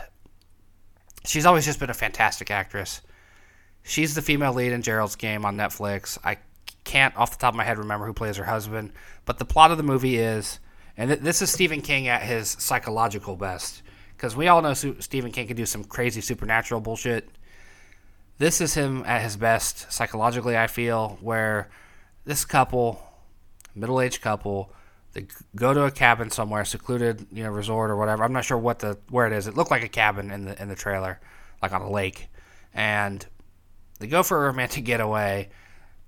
[1.26, 3.02] she's always just been a fantastic actress.
[3.84, 6.18] She's the female lead in Gerald's Game on Netflix.
[6.24, 6.38] I
[6.84, 8.92] can't, off the top of my head, remember who plays her husband.
[9.26, 10.60] But the plot of the movie is,
[10.98, 13.84] and th- this is Stephen King at his psychological best.
[14.16, 17.30] Because we all know Su- Stephen King can do some crazy supernatural bullshit
[18.40, 20.58] this is him at his best psychologically.
[20.58, 21.70] I feel where
[22.26, 23.04] this couple,
[23.76, 24.72] middle-aged couple,
[25.14, 28.24] they go to a cabin somewhere, secluded, you know, resort or whatever.
[28.24, 29.48] I'm not sure what the where it is.
[29.48, 31.20] It looked like a cabin in the in the trailer,
[31.62, 32.30] like on a lake,
[32.74, 33.26] and
[34.00, 35.50] they go for a romantic getaway.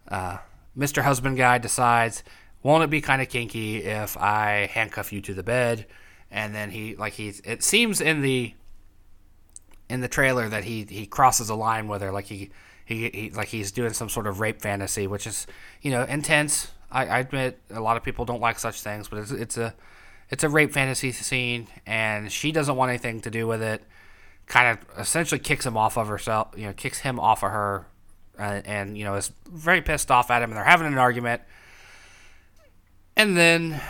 [0.08, 0.38] Uh,
[0.78, 1.04] Mr.
[1.04, 2.24] Husband Guy decides,
[2.64, 5.86] won't it be kind of kinky if I handcuff you to the bed?
[6.30, 8.54] And then he like he's it seems in the
[9.92, 12.50] in the trailer that he he crosses a line with her, like he,
[12.86, 15.46] he he like he's doing some sort of rape fantasy, which is
[15.82, 16.72] you know intense.
[16.90, 19.76] I, I admit a lot of people don't like such things, but it's it's a
[20.30, 23.84] it's a rape fantasy scene, and she doesn't want anything to do with it.
[24.48, 27.88] Kind of essentially kicks him off of herself, you know, kicks him off of her,
[28.40, 31.42] uh, and you know is very pissed off at him, and they're having an argument.
[33.18, 33.82] And then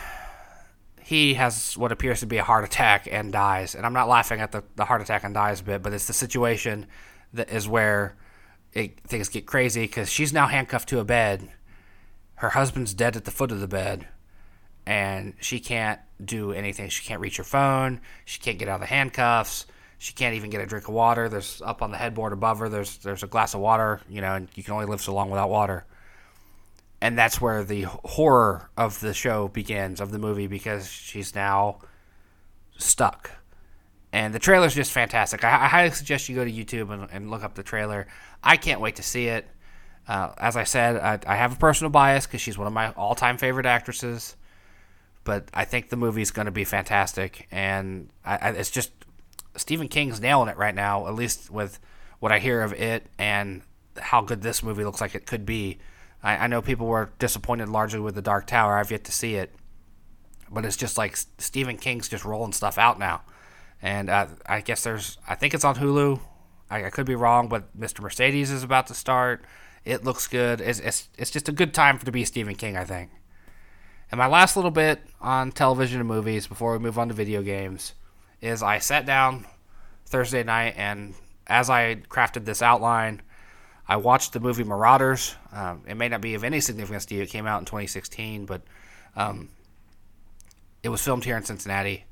[1.12, 3.76] he has what appears to be a heart attack and dies.
[3.76, 6.13] And I'm not laughing at the, the heart attack and dies bit, but it's the
[6.13, 6.86] situation
[7.34, 8.15] that is where
[8.71, 11.50] it, things get crazy because she's now handcuffed to a bed.
[12.36, 14.08] Her husband's dead at the foot of the bed,
[14.86, 16.88] and she can't do anything.
[16.88, 18.00] She can't reach her phone.
[18.24, 19.65] She can't get out of the handcuffs.
[19.97, 21.28] She can't even get a drink of water.
[21.28, 22.69] There's up on the headboard above her.
[22.69, 25.30] There's there's a glass of water, you know, and you can only live so long
[25.30, 25.86] without water
[27.01, 31.79] and that's where the horror of the show begins of the movie because she's now
[32.77, 33.31] stuck.
[34.13, 35.43] And the trailer is just fantastic.
[35.43, 38.07] I, I, highly suggest you go to youtube and, and, look up the trailer.
[38.43, 39.47] I can't wait to see it.
[40.07, 42.89] Uh, as i said I, I, have a personal bias because she's one of my
[42.93, 44.35] all-time favorite actresses
[45.23, 48.91] but i think the movie's going to be fantastic and I, it's just
[49.55, 51.79] stephen king's nailing it right now at least with
[52.21, 53.63] what I hear of it and
[53.97, 55.79] how good this movie looks like it could be.
[56.23, 58.77] I, I know people were disappointed largely with The Dark Tower.
[58.77, 59.53] I've yet to see it,
[60.49, 63.21] but it's just like Stephen King's just rolling stuff out now,
[63.81, 66.19] and uh, I guess there's I think it's on Hulu.
[66.69, 67.99] I, I, could be wrong, but Mr.
[67.99, 69.43] Mercedes is about to start.
[69.84, 70.62] It looks good.
[70.62, 73.10] It's, it's, it's just a good time for to be Stephen King, I think.
[74.10, 77.41] And my last little bit on television and movies before we move on to video
[77.41, 77.93] games
[78.41, 79.45] is I sat down
[80.05, 81.13] Thursday night and
[81.47, 83.21] as I crafted this outline,
[83.91, 85.36] I watched the movie Marauders.
[85.51, 87.23] Um, it may not be of any significance to you.
[87.23, 88.62] It came out in 2016, but
[89.17, 89.49] um,
[90.82, 92.06] it was filmed here in Cincinnati.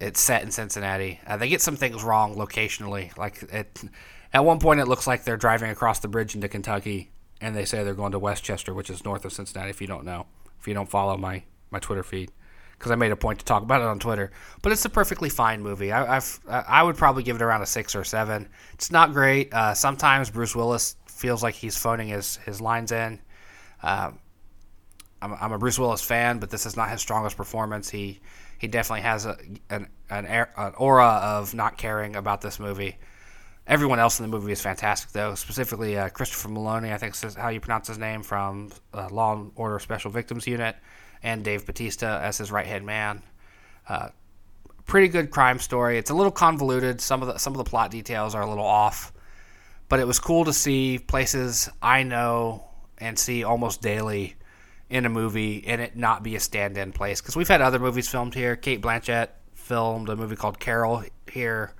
[0.00, 1.20] It's set in Cincinnati.
[1.24, 3.16] Uh, they get some things wrong locationally.
[3.16, 3.84] Like it,
[4.32, 7.66] at one point, it looks like they're driving across the bridge into Kentucky, and they
[7.66, 9.70] say they're going to Westchester, which is north of Cincinnati.
[9.70, 10.26] If you don't know,
[10.58, 12.32] if you don't follow my my Twitter feed,
[12.80, 14.32] because I made a point to talk about it on Twitter.
[14.62, 15.92] But it's a perfectly fine movie.
[15.92, 18.48] I, have I would probably give it around a six or seven.
[18.72, 19.52] It's not great.
[19.52, 23.20] Uh, sometimes Bruce Willis feels like he's phoning his his lines in.
[23.82, 24.12] Uh,
[25.20, 27.90] I'm, I'm, a Bruce Willis fan, but this is not his strongest performance.
[27.90, 28.20] He
[28.56, 29.36] he definitely has a,
[29.68, 32.96] an, an, an aura of not caring about this movie.
[33.66, 35.34] Everyone else in the movie is fantastic, though.
[35.34, 39.34] Specifically, uh, Christopher Meloni, I think is how you pronounce his name, from uh, Law
[39.34, 40.76] and Order Special Victims Unit
[41.22, 43.22] and Dave Batista as his right hand man.
[43.88, 44.08] Uh,
[44.86, 45.98] pretty good crime story.
[45.98, 47.00] It's a little convoluted.
[47.00, 49.12] Some of the some of the plot details are a little off,
[49.88, 52.64] but it was cool to see places I know
[52.98, 54.36] and see almost daily
[54.90, 57.20] in a movie and it not be a stand-in place.
[57.20, 58.56] Because we've had other movies filmed here.
[58.56, 61.72] Cate Blanchett filmed a movie called Carol here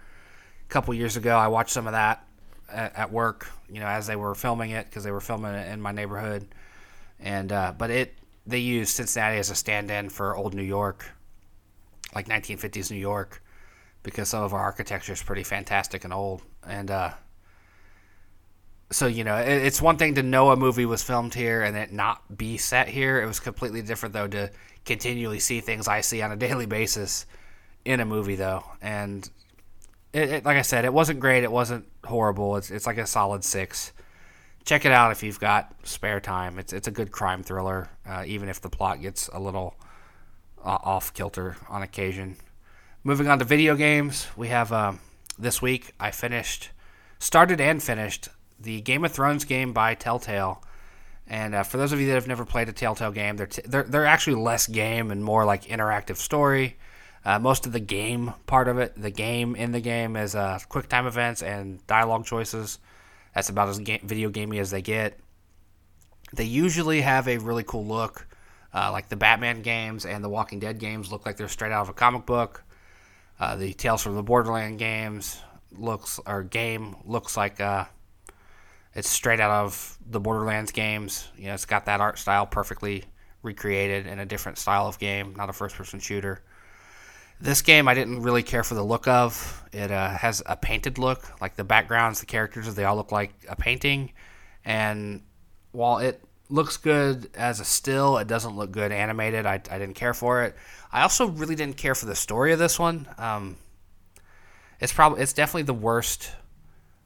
[0.65, 1.37] a couple years ago.
[1.37, 2.25] I watched some of that
[2.71, 5.73] at, at work, you know, as they were filming it because they were filming it
[5.73, 6.47] in my neighborhood.
[7.19, 8.15] And uh, but it
[8.47, 11.07] they use Cincinnati as a stand-in for old New York,
[12.15, 13.43] like 1950s New York,
[14.03, 16.43] because some of our architecture is pretty fantastic and old.
[16.67, 17.11] And uh,
[18.91, 21.77] so you know, it, it's one thing to know a movie was filmed here and
[21.77, 23.23] it not be set here.
[23.23, 24.51] It was completely different though to
[24.85, 27.27] continually see things I see on a daily basis
[27.85, 28.65] in a movie though.
[28.81, 29.29] And
[30.13, 31.45] it, it, like I said, it wasn't great.
[31.45, 32.57] It wasn't horrible.
[32.57, 33.93] It's it's like a solid six
[34.65, 36.59] check it out if you've got spare time.
[36.59, 39.75] It's it's a good crime thriller, uh, even if the plot gets a little
[40.65, 42.37] uh, off kilter on occasion.
[43.03, 44.93] Moving on to video games, we have uh,
[45.39, 46.71] this week I finished,
[47.19, 48.29] started and finished
[48.61, 50.63] the Game of Thrones game by Telltale.
[51.27, 53.63] And uh, for those of you that have never played a Telltale game, they're, t-
[53.65, 56.77] they're, they're actually less game and more like interactive story.
[57.25, 60.59] Uh, most of the game part of it, the game in the game, is uh,
[60.69, 62.79] quick time events and dialogue choices.
[63.35, 65.19] That's about as ga- video gamey as they get.
[66.33, 68.27] They usually have a really cool look.
[68.73, 71.83] Uh, like the Batman games and the Walking Dead games look like they're straight out
[71.83, 72.63] of a comic book.
[73.39, 75.41] Uh, the Tales from the Borderland games
[75.73, 77.85] looks or game looks like uh,
[78.95, 81.29] it's straight out of the Borderlands games.
[81.37, 83.05] You know, it's got that art style perfectly
[83.43, 86.43] recreated in a different style of game, not a first-person shooter.
[87.41, 89.65] This game I didn't really care for the look of.
[89.73, 93.33] It uh, has a painted look, like the backgrounds, the characters, they all look like
[93.49, 94.13] a painting.
[94.65, 95.23] And
[95.73, 99.47] while it looks good as a still, it doesn't look good animated.
[99.47, 100.55] I, I didn't care for it.
[100.93, 103.09] I also really didn't care for the story of this one.
[103.17, 103.57] Um,
[104.81, 106.33] it's probably it's definitely the worst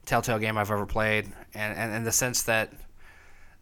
[0.07, 2.73] Telltale game I've ever played, and, and in the sense that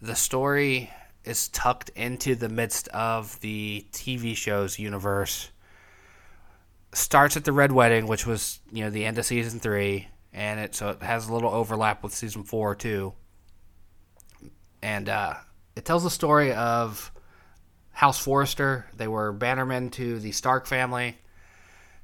[0.01, 0.91] the story
[1.25, 5.51] is tucked into the midst of the TV show's universe
[6.93, 10.61] starts at the Red Wedding, which was you know the end of season three, and
[10.61, 13.15] it so it has a little overlap with season four too.
[14.83, 15.35] And uh,
[15.77, 17.13] it tells the story of
[17.93, 18.87] House Forrester.
[18.97, 21.19] They were bannermen to the Stark family,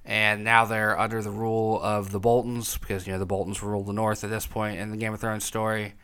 [0.05, 3.83] and now they're under the rule of the Boltons because you know the Boltons rule
[3.85, 5.95] the North at this point in the Game of Thrones story.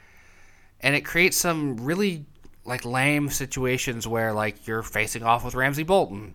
[0.81, 2.27] And it creates some really
[2.67, 6.35] like lame situations where like you're facing off with Ramsay Bolton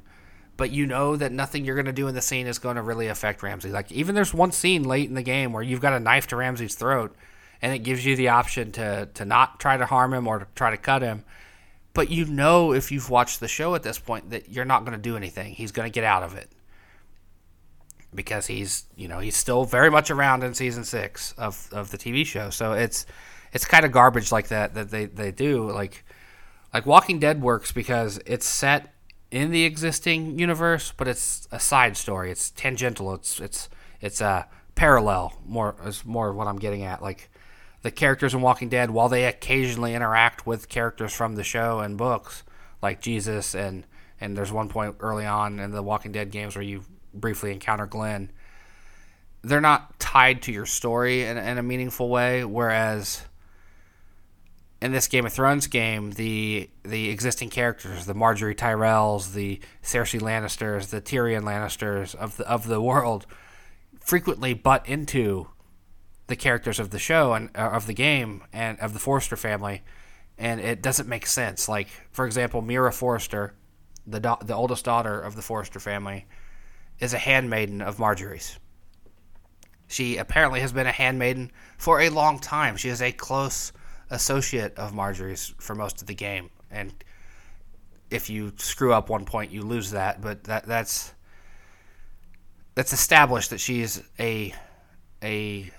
[0.59, 2.81] but you know that nothing you're going to do in the scene is going to
[2.81, 3.71] really affect Ramsay.
[3.71, 6.35] Like even there's one scene late in the game where you've got a knife to
[6.35, 7.15] Ramsay's throat
[7.61, 10.47] and it gives you the option to to not try to harm him or to
[10.55, 11.23] try to cut him.
[11.93, 14.97] But you know if you've watched the show at this point that you're not going
[14.97, 15.53] to do anything.
[15.53, 16.49] He's going to get out of it.
[18.13, 21.97] Because he's, you know, he's still very much around in season 6 of of the
[21.97, 22.49] TV show.
[22.49, 23.05] So it's
[23.53, 26.03] it's kind of garbage like that that they they do like
[26.73, 28.93] like Walking Dead works because it's set
[29.31, 32.31] in the existing universe, but it's a side story.
[32.31, 33.13] It's tangential.
[33.13, 33.69] It's it's
[34.01, 35.33] it's a parallel.
[35.45, 37.01] More is more of what I'm getting at.
[37.01, 37.29] Like
[37.81, 41.97] the characters in Walking Dead, while they occasionally interact with characters from the show and
[41.97, 42.43] books,
[42.81, 43.85] like Jesus and
[44.21, 47.85] and there's one point early on in the Walking Dead games where you briefly encounter
[47.85, 48.31] Glenn.
[49.41, 52.43] they're not tied to your story in, in a meaningful way.
[52.43, 53.23] Whereas
[54.81, 60.21] in this Game of Thrones game, the the existing characters, the Margaery Tyrells, the Cersei
[60.21, 63.25] Lannisters, the Tyrion Lannisters of the of the world,
[63.99, 65.49] frequently butt into
[66.27, 69.83] the characters of the show and uh, of the game and of the Forrester family,
[70.37, 71.67] and it doesn't make sense.
[71.67, 73.55] Like for example, Mira Forrester,
[74.07, 76.25] the do- the oldest daughter of the Forrester family,
[76.99, 78.59] is a handmaiden of Margaery's.
[79.87, 82.77] She apparently has been a handmaiden for a long time.
[82.77, 83.73] She is a close
[84.09, 86.93] associate of Margaery's for most of the game, and
[88.09, 90.21] if you screw up one point, you lose that.
[90.21, 91.13] But that that's
[92.75, 94.53] that's established that she's a
[95.23, 95.71] a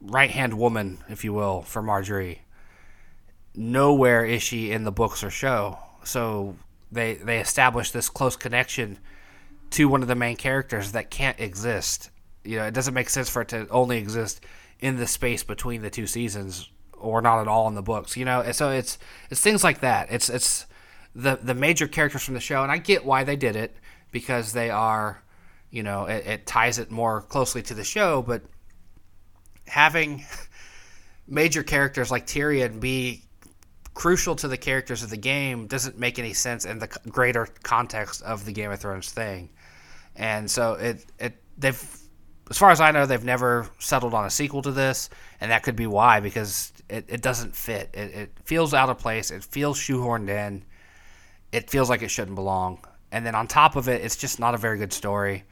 [0.00, 2.38] right hand woman, if you will, for Margaery.
[3.54, 6.56] Nowhere is she in the books or show, so
[6.90, 8.98] they they establish this close connection
[9.70, 12.10] to one of the main characters that can't exist.
[12.44, 14.42] You know, it doesn't make sense for it to only exist
[14.80, 16.70] in the space between the two seasons
[17.00, 18.16] or not at all in the books.
[18.16, 18.98] You know, so it's
[19.30, 20.08] it's things like that.
[20.10, 20.66] It's it's
[21.14, 23.76] the the major characters from the show, and I get why they did it
[24.10, 25.22] because they are,
[25.70, 28.22] you know, it, it ties it more closely to the show.
[28.22, 28.42] But
[29.66, 30.24] having
[31.28, 33.24] major characters like Tyrion be
[33.94, 38.22] crucial to the characters of the game doesn't make any sense in the greater context
[38.22, 39.50] of the Game of Thrones thing.
[40.14, 41.98] And so it it they've
[42.50, 45.62] as far as I know, they've never settled on a sequel to this, and that
[45.62, 47.90] could be why because it, it doesn't fit.
[47.92, 49.30] It, it feels out of place.
[49.30, 50.64] It feels shoehorned in.
[51.52, 52.84] It feels like it shouldn't belong.
[53.10, 55.44] And then on top of it, it's just not a very good story.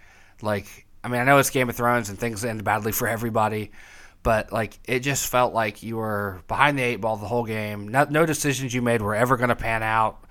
[0.43, 3.70] Like, I mean, I know it's Game of Thrones and things end badly for everybody,
[4.22, 7.89] but like, it just felt like you were behind the eight ball the whole game.
[7.89, 10.24] No, no decisions you made were ever going to pan out.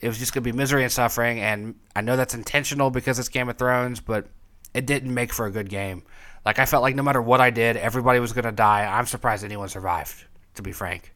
[0.00, 1.40] It was just going to be misery and suffering.
[1.40, 4.26] And I know that's intentional because it's Game of Thrones, but
[4.72, 6.02] it didn't make for a good game.
[6.44, 8.84] Like I felt like no matter what I did, everybody was going to die.
[8.84, 10.24] I'm surprised anyone survived,
[10.54, 11.14] to be frank.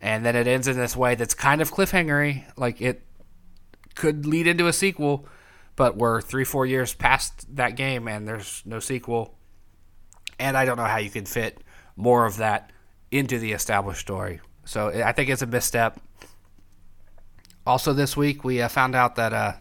[0.00, 2.44] And then it ends in this way that's kind of cliffhangery.
[2.56, 3.02] Like it
[3.94, 5.26] could lead into a sequel,
[5.76, 9.34] but we're three, four years past that game, and there's no sequel.
[10.38, 11.62] And I don't know how you could fit
[11.96, 12.72] more of that
[13.10, 14.40] into the established story.
[14.64, 16.00] So I think it's a misstep.
[17.66, 19.52] Also, this week we uh, found out that uh,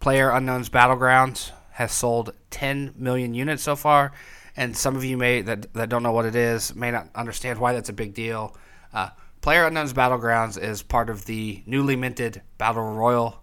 [0.00, 4.12] Player Unknown's Battlegrounds has sold 10 million units so far.
[4.56, 7.58] And some of you may that, that don't know what it is may not understand
[7.58, 8.56] why that's a big deal.
[8.92, 9.10] Uh,
[9.42, 13.42] Player Unknown's Battlegrounds is part of the newly minted Battle Royale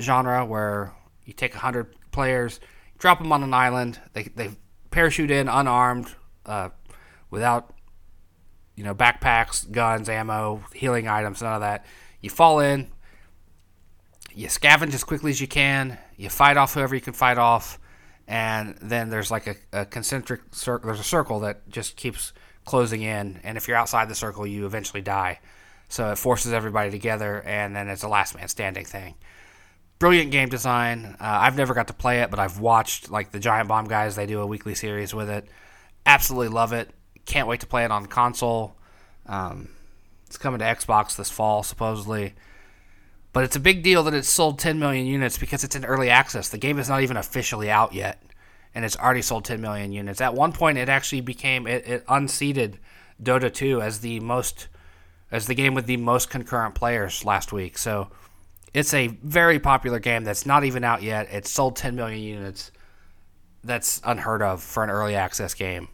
[0.00, 0.92] genre where
[1.24, 2.60] you take 100 players,
[2.98, 4.50] drop them on an island, they, they
[4.90, 6.14] parachute in unarmed,
[6.44, 6.68] uh,
[7.30, 7.74] without
[8.76, 11.84] you know backpacks, guns, ammo, healing items, none of that.
[12.20, 12.88] You fall in,
[14.34, 15.98] you scavenge as quickly as you can.
[16.16, 17.78] You fight off whoever you can fight off,
[18.28, 20.88] and then there's like a, a concentric circle.
[20.88, 22.32] There's a circle that just keeps
[22.64, 25.40] closing in, and if you're outside the circle, you eventually die.
[25.88, 29.14] So it forces everybody together, and then it's a last man standing thing.
[29.98, 31.16] Brilliant game design.
[31.20, 34.16] Uh, I've never got to play it, but I've watched like the Giant Bomb guys.
[34.16, 35.48] They do a weekly series with it.
[36.04, 36.90] Absolutely love it.
[37.24, 38.76] Can't wait to play it on console.
[39.26, 39.68] Um,
[40.26, 42.34] it's coming to Xbox this fall, supposedly.
[43.36, 46.08] But it's a big deal that it's sold 10 million units because it's in early
[46.08, 46.48] access.
[46.48, 48.22] The game is not even officially out yet,
[48.74, 50.22] and it's already sold 10 million units.
[50.22, 52.78] At one point, it actually became it, it unseated
[53.22, 54.68] Dota 2 as the most
[55.30, 57.76] as the game with the most concurrent players last week.
[57.76, 58.08] So
[58.72, 61.28] it's a very popular game that's not even out yet.
[61.30, 62.72] It's sold 10 million units.
[63.62, 65.88] That's unheard of for an early access game.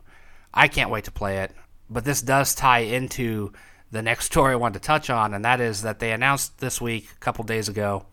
[0.55, 1.51] I can't wait to play it.
[1.91, 3.53] But this does tie into
[3.93, 6.81] the next story I wanted to touch on, and that is that they announced this
[6.81, 8.07] week, a couple days ago,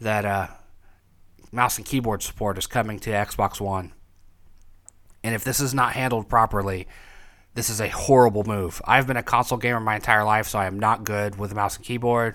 [0.00, 0.48] that uh,
[1.52, 3.92] mouse and keyboard support is coming to Xbox One.
[5.22, 6.88] And if this is not handled properly,
[7.54, 8.82] this is a horrible move.
[8.84, 11.76] I've been a console gamer my entire life, so I am not good with mouse
[11.76, 12.34] and keyboard.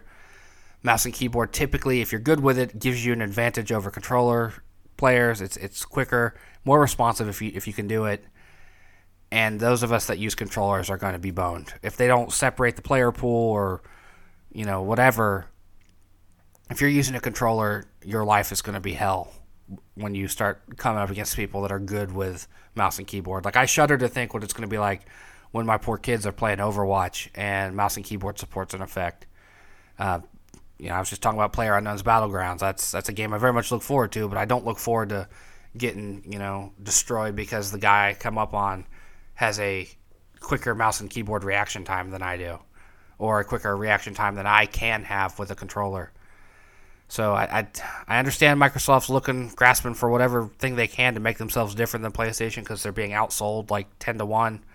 [0.84, 4.54] Mouse and keyboard typically, if you're good with it, gives you an advantage over controller
[4.96, 5.42] players.
[5.42, 8.24] It's it's quicker, more responsive if you if you can do it
[9.32, 11.74] and those of us that use controllers are going to be boned.
[11.82, 13.82] If they don't separate the player pool or
[14.52, 15.46] you know whatever
[16.70, 19.32] if you're using a controller your life is going to be hell
[19.96, 23.46] when you start coming up against people that are good with mouse and keyboard.
[23.46, 25.02] Like i shudder to think what it's going to be like
[25.52, 29.28] when my poor kids are playing overwatch and mouse and keyboard support's in effect.
[30.00, 30.20] Uh,
[30.80, 32.60] you know i was just talking about player unknown's battlegrounds.
[32.60, 35.10] That's that's a game i very much look forward to but i don't look forward
[35.10, 35.28] to
[35.78, 38.86] getting you know destroyed because the guy I come up on
[39.38, 39.88] has a
[40.40, 42.58] quicker mouse and keyboard reaction time than I do,
[43.20, 46.12] or a quicker reaction time than I can have with a controller.
[47.08, 47.68] So I, I,
[48.08, 52.12] I understand Microsoft's looking, grasping for whatever thing they can to make themselves different than
[52.12, 54.66] PlayStation because they're being outsold like 10 to 1.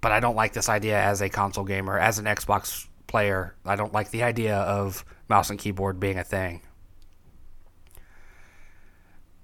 [0.00, 3.54] But I don't like this idea as a console gamer, as an Xbox player.
[3.66, 6.62] I don't like the idea of mouse and keyboard being a thing.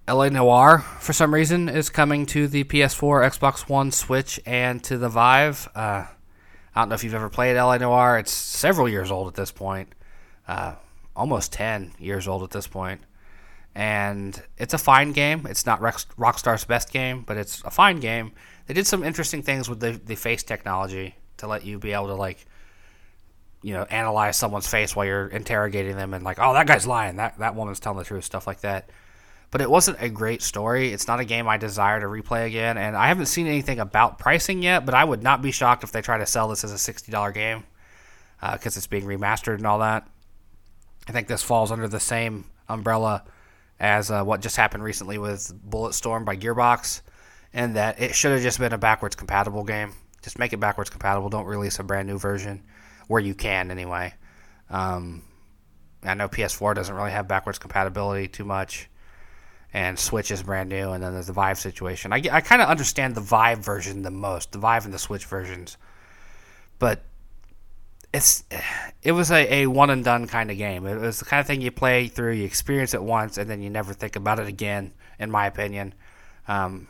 [0.09, 4.97] LA Noire, for some reason, is coming to the PS4, Xbox One, Switch, and to
[4.97, 5.69] the Vive.
[5.75, 6.07] Uh,
[6.75, 8.19] I don't know if you've ever played LA Noire.
[8.19, 9.93] It's several years old at this point,
[10.47, 10.77] uh,
[11.15, 13.03] almost 10 years old at this point.
[13.75, 15.47] And it's a fine game.
[15.47, 18.33] It's not Rockstar's best game, but it's a fine game.
[18.67, 22.07] They did some interesting things with the, the face technology to let you be able
[22.07, 22.47] to, like,
[23.61, 27.17] you know, analyze someone's face while you're interrogating them and, like, oh, that guy's lying.
[27.17, 28.89] That, that woman's telling the truth, stuff like that
[29.51, 30.93] but it wasn't a great story.
[30.93, 34.19] It's not a game I desire to replay again, and I haven't seen anything about
[34.19, 34.85] pricing yet.
[34.85, 37.11] But I would not be shocked if they try to sell this as a sixty
[37.11, 37.65] dollar game
[38.41, 40.07] because uh, it's being remastered and all that.
[41.09, 43.25] I think this falls under the same umbrella
[43.81, 47.01] as uh, what just happened recently with Bulletstorm by Gearbox,
[47.55, 49.93] and that it should have just been a backwards compatible game.
[50.23, 51.31] Just make it backwards compatible.
[51.31, 52.63] Don't release a brand new version
[53.07, 54.13] where you can anyway.
[54.69, 55.23] Um,
[56.03, 58.91] I know PS4 doesn't really have backwards compatibility too much
[59.73, 62.13] and Switch is brand new, and then there's the Vive situation.
[62.13, 65.27] I, I kind of understand the Vive version the most, the Vive and the Switch
[65.27, 65.77] versions,
[66.79, 67.03] but
[68.13, 68.45] it's
[69.03, 70.87] it was a, a one and done kind of game.
[70.87, 73.61] It was the kind of thing you play through, you experience it once, and then
[73.61, 74.93] you never think about it again.
[75.19, 75.95] In my opinion,
[76.47, 76.87] um,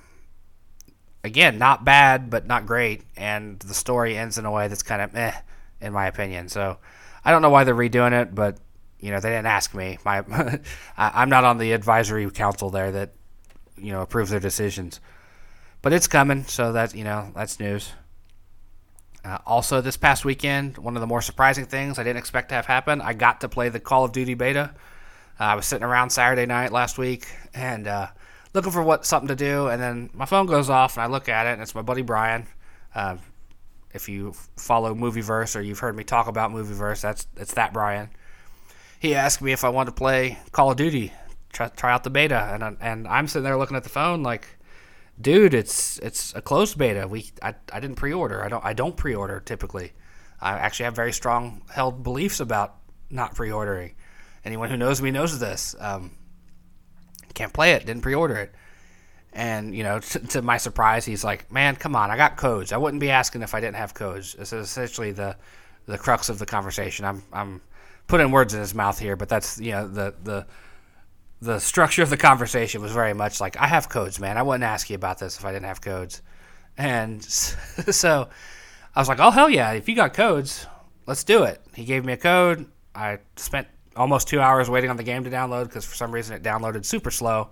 [1.24, 5.02] again, not bad, but not great, and the story ends in a way that's kind
[5.02, 5.32] of eh,
[5.80, 6.48] in my opinion.
[6.48, 6.78] So
[7.24, 8.58] I don't know why they're redoing it, but
[9.00, 9.98] you know, they didn't ask me.
[10.04, 10.24] My,
[10.96, 13.12] I'm not on the advisory council there that,
[13.76, 15.00] you know, approves their decisions.
[15.80, 17.92] But it's coming, so that you know that's news.
[19.24, 22.56] Uh, also, this past weekend, one of the more surprising things I didn't expect to
[22.56, 24.74] have happen, I got to play the Call of Duty beta.
[25.38, 28.08] Uh, I was sitting around Saturday night last week and uh,
[28.54, 31.28] looking for what something to do, and then my phone goes off, and I look
[31.28, 32.46] at it, and it's my buddy Brian.
[32.92, 33.18] Uh,
[33.94, 38.10] if you follow Movieverse or you've heard me talk about Movieverse, that's it's that Brian
[38.98, 41.12] he asked me if I wanted to play Call of Duty,
[41.52, 44.48] try, try out the beta, and and I'm sitting there looking at the phone like,
[45.20, 47.06] dude, it's it's a closed beta.
[47.06, 48.44] We I, I didn't pre-order.
[48.44, 49.92] I don't I don't pre-order typically.
[50.40, 52.76] I actually have very strong held beliefs about
[53.10, 53.94] not pre-ordering.
[54.44, 55.74] Anyone who knows me knows this.
[55.78, 56.16] Um,
[57.34, 57.86] can't play it.
[57.86, 58.54] Didn't pre-order it.
[59.32, 62.10] And you know, t- to my surprise, he's like, "Man, come on!
[62.10, 62.72] I got codes.
[62.72, 65.36] I wouldn't be asking if I didn't have codes." This is essentially the
[65.86, 67.04] the crux of the conversation.
[67.04, 67.60] I'm I'm
[68.08, 70.46] putting words in his mouth here, but that's you know the the
[71.40, 74.36] the structure of the conversation was very much like I have codes, man.
[74.36, 76.22] I wouldn't ask you about this if I didn't have codes.
[76.76, 78.28] And so
[78.96, 79.72] I was like, "Oh hell yeah!
[79.72, 80.66] If you got codes,
[81.06, 82.66] let's do it." He gave me a code.
[82.94, 86.34] I spent almost two hours waiting on the game to download because for some reason
[86.34, 87.50] it downloaded super slow.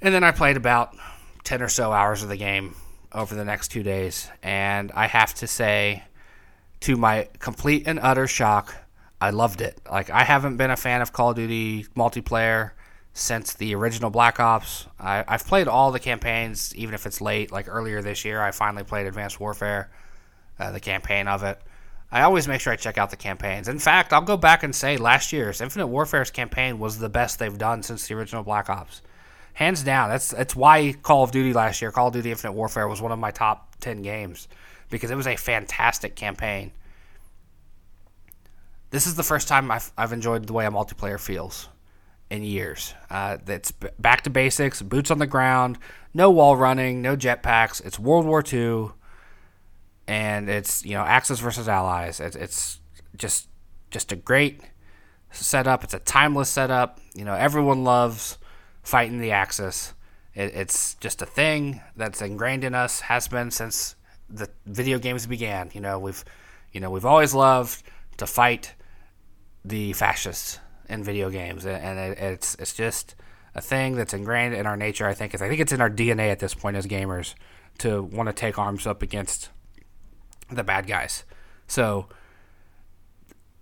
[0.00, 0.96] And then I played about
[1.44, 2.74] ten or so hours of the game
[3.12, 6.04] over the next two days, and I have to say,
[6.80, 8.74] to my complete and utter shock,
[9.20, 9.80] I loved it.
[9.90, 12.72] Like I haven't been a fan of Call of Duty multiplayer
[13.12, 14.86] since the original Black Ops.
[14.98, 17.52] I, have played all the campaigns, even if it's late.
[17.52, 19.90] Like earlier this year, I finally played Advanced Warfare,
[20.58, 21.60] uh, the campaign of it.
[22.12, 23.68] I always make sure I check out the campaigns.
[23.68, 27.38] In fact, I'll go back and say last year's Infinite Warfare's campaign was the best
[27.38, 29.02] they've done since the original Black Ops.
[29.54, 30.08] Hands down.
[30.08, 33.12] That's that's why Call of Duty last year, Call of Duty Infinite Warfare was one
[33.12, 34.48] of my top 10 games
[34.88, 36.72] because it was a fantastic campaign
[38.90, 41.68] this is the first time I've, I've enjoyed the way a multiplayer feels
[42.28, 42.94] in years.
[43.08, 45.78] Uh, it's back to basics, boots on the ground,
[46.14, 47.84] no wall running, no jetpacks.
[47.84, 48.90] It's World War II,
[50.06, 52.20] and it's you know Axis versus Allies.
[52.20, 52.80] It's, it's
[53.16, 53.48] just
[53.90, 54.60] just a great
[55.30, 55.84] setup.
[55.84, 57.00] It's a timeless setup.
[57.14, 58.38] You know everyone loves
[58.82, 59.94] fighting the Axis.
[60.34, 63.00] It, it's just a thing that's ingrained in us.
[63.00, 63.94] Has been since
[64.28, 65.70] the video games began.
[65.74, 66.24] You know we've
[66.72, 67.82] you know we've always loved
[68.16, 68.74] to fight
[69.64, 70.58] the fascists
[70.88, 73.14] in video games, and it, it's it's just
[73.54, 75.06] a thing that's ingrained in our nature.
[75.06, 77.34] I think I think it's in our DNA at this point as gamers
[77.78, 79.50] to want to take arms up against
[80.50, 81.24] the bad guys.
[81.66, 82.08] So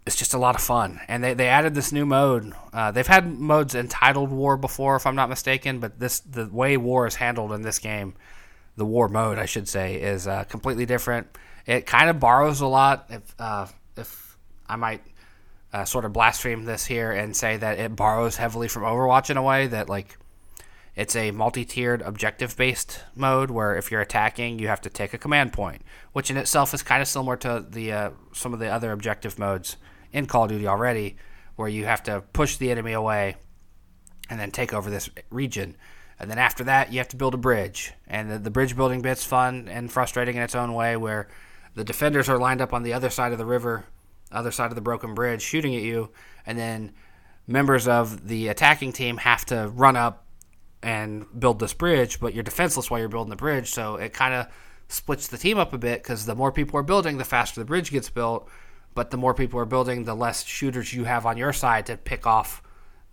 [0.06, 2.54] it's just a lot of fun, and they, they added this new mode.
[2.72, 6.76] Uh, they've had modes entitled War before, if I'm not mistaken, but this the way
[6.76, 8.14] war is handled in this game,
[8.76, 11.26] the war mode, I should say, is uh, completely different.
[11.66, 13.06] It kind of borrows a lot.
[13.10, 15.02] If uh, if I might
[15.72, 19.36] uh, sort of blaspheme this here and say that it borrows heavily from Overwatch in
[19.36, 20.16] a way that like
[20.96, 25.52] it's a multi-tiered objective-based mode where if you're attacking, you have to take a command
[25.52, 28.90] point, which in itself is kind of similar to the uh, some of the other
[28.90, 29.76] objective modes
[30.12, 31.16] in Call of Duty already,
[31.54, 33.36] where you have to push the enemy away
[34.28, 35.76] and then take over this region.
[36.18, 37.92] And then after that, you have to build a bridge.
[38.08, 41.28] And the, the bridge building bit's fun and frustrating in its own way, where
[41.74, 43.84] the defenders are lined up on the other side of the river,
[44.30, 46.10] other side of the broken bridge, shooting at you.
[46.46, 46.92] And then
[47.46, 50.24] members of the attacking team have to run up
[50.82, 53.70] and build this bridge, but you're defenseless while you're building the bridge.
[53.70, 54.46] So it kind of
[54.88, 57.66] splits the team up a bit because the more people are building, the faster the
[57.66, 58.48] bridge gets built.
[58.94, 61.96] But the more people are building, the less shooters you have on your side to
[61.96, 62.62] pick off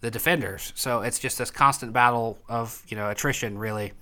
[0.01, 0.73] the defenders.
[0.75, 3.93] So it's just this constant battle of you know attrition, really.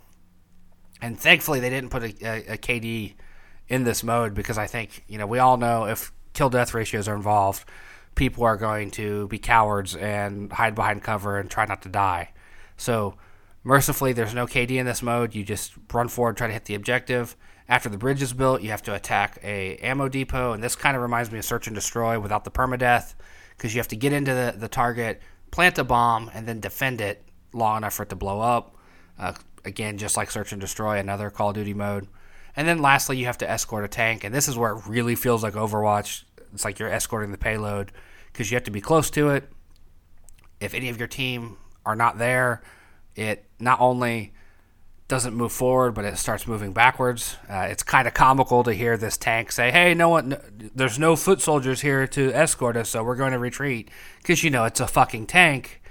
[1.02, 3.16] And thankfully, they didn't put a, a, a KD
[3.68, 7.08] in this mode because I think you know we all know if kill death ratios
[7.08, 7.66] are involved,
[8.16, 12.32] people are going to be cowards and hide behind cover and try not to die.
[12.78, 13.16] So
[13.64, 15.34] mercifully, there's no KD in this mode.
[15.36, 17.36] You just run forward, try to hit the objective.
[17.70, 20.96] After the bridge is built, you have to attack a ammo depot, and this kind
[20.96, 23.16] of reminds me of search and destroy without the permadeath
[23.56, 25.22] because you have to get into the, the target
[25.54, 27.24] plant a bomb, and then defend it
[27.54, 28.76] long enough for it to blow up.
[29.20, 32.08] Uh, again, just like Search and Destroy, another Call of Duty mode.
[32.56, 35.16] And then lastly, you have to escort a tank, and this is where it really
[35.16, 36.24] feels like Overwatch.
[36.54, 37.92] It's like you're escorting the payload
[38.32, 39.50] because you have to be close to it.
[40.60, 42.62] If any of your team are not there,
[43.16, 44.34] it not only
[45.08, 47.38] doesn't move forward, but it starts moving backwards.
[47.50, 50.42] Uh, it's kind of comical to hear this tank say, "Hey, no one, no,
[50.74, 54.50] there's no foot soldiers here to escort us, so we're going to retreat." Because you
[54.50, 55.82] know it's a fucking tank.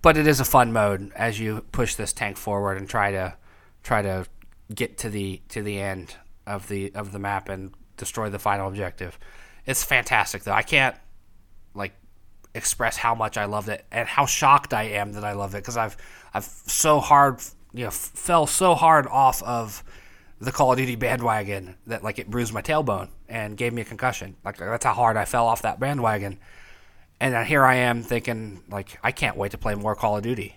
[0.00, 3.34] But it is a fun mode as you push this tank forward and try to
[3.82, 4.26] try to
[4.74, 6.16] get to the to the end
[6.46, 9.18] of the of the map and destroy the final objective.
[9.66, 10.52] It's fantastic though.
[10.52, 10.96] I can't
[11.74, 11.92] like
[12.54, 15.58] express how much I loved it and how shocked I am that I love it
[15.58, 15.96] because I've
[16.32, 17.40] I've so hard
[17.72, 19.84] you know, fell so hard off of
[20.40, 23.84] the Call of Duty bandwagon that like it bruised my tailbone and gave me a
[23.84, 24.36] concussion.
[24.44, 26.38] Like that's how hard I fell off that bandwagon.
[27.20, 30.56] And here I am thinking like I can't wait to play more Call of Duty.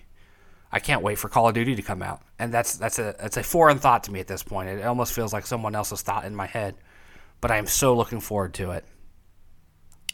[0.72, 2.22] I can't wait for Call of Duty to come out.
[2.38, 4.68] And that's that's a that's a foreign thought to me at this point.
[4.68, 6.74] It almost feels like someone else's thought in my head.
[7.40, 8.84] But I am so looking forward to it.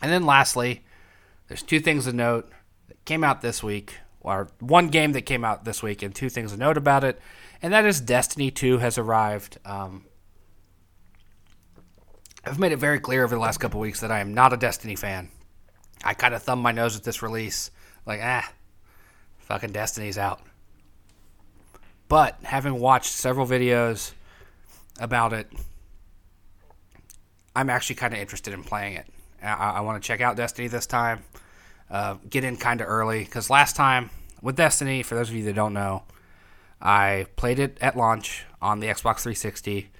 [0.02, 0.84] And then lastly,
[1.46, 2.50] there's two things to note
[2.88, 6.28] that came out this week or one game that came out this week, and two
[6.28, 7.20] things to note about it,
[7.62, 9.58] and that is Destiny 2 has arrived.
[9.64, 10.04] Um,
[12.44, 14.56] I've made it very clear over the last couple weeks that I am not a
[14.56, 15.30] Destiny fan.
[16.04, 17.70] I kind of thumbed my nose at this release,
[18.06, 18.52] like, ah,
[19.38, 20.40] fucking Destiny's out.
[22.08, 24.12] But having watched several videos
[24.98, 25.50] about it,
[27.54, 29.06] I'm actually kind of interested in playing it.
[29.42, 31.22] I, I want to check out Destiny this time
[31.90, 34.10] uh, get in kind of early because last time
[34.42, 36.02] with Destiny, for those of you that don't know,
[36.80, 39.90] I played it at launch on the Xbox 360,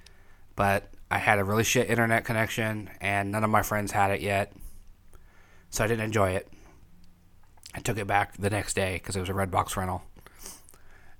[0.55, 4.21] but I had a really shit internet connection and none of my friends had it
[4.21, 4.53] yet,
[5.71, 6.49] so I didn't enjoy it.
[7.75, 10.03] I took it back the next day because it was a Redbox rental.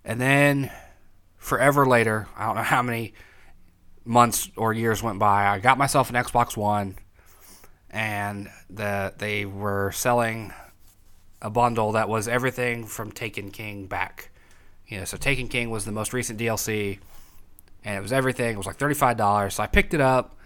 [0.09, 0.71] And then
[1.37, 3.13] forever later, I don't know how many
[4.07, 6.97] months or years went by, I got myself an Xbox One
[7.91, 10.53] and the they were selling
[11.43, 14.31] a bundle that was everything from Taken King back.
[14.87, 16.99] You know, so Taken King was the most recent DLC,
[17.85, 18.55] and it was everything.
[18.55, 19.55] It was like thirty-five dollars.
[19.55, 20.37] So I picked it up.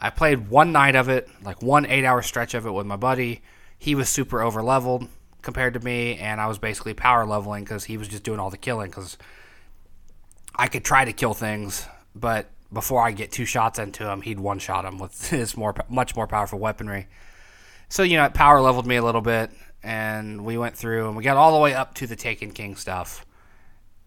[0.00, 3.42] I played one night of it, like one eight-hour stretch of it with my buddy.
[3.78, 5.08] He was super over leveled
[5.42, 8.50] compared to me, and I was basically power leveling because he was just doing all
[8.50, 8.90] the killing.
[8.90, 9.18] Because
[10.54, 14.40] I could try to kill things, but before I get two shots into him, he'd
[14.40, 17.08] one shot him with his more much more powerful weaponry.
[17.88, 19.50] So you know, it power leveled me a little bit,
[19.82, 22.76] and we went through and we got all the way up to the Taken King
[22.76, 23.24] stuff,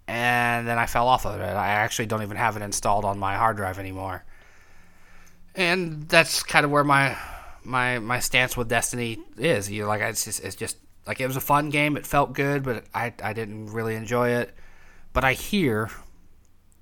[0.07, 1.43] and then I fell off of it.
[1.43, 4.23] I actually don't even have it installed on my hard drive anymore,
[5.55, 7.17] and that's kind of where my
[7.63, 9.69] my my stance with Destiny is.
[9.69, 11.97] You know, like it's just it's just like it was a fun game.
[11.97, 14.53] It felt good, but I I didn't really enjoy it.
[15.11, 15.89] But I hear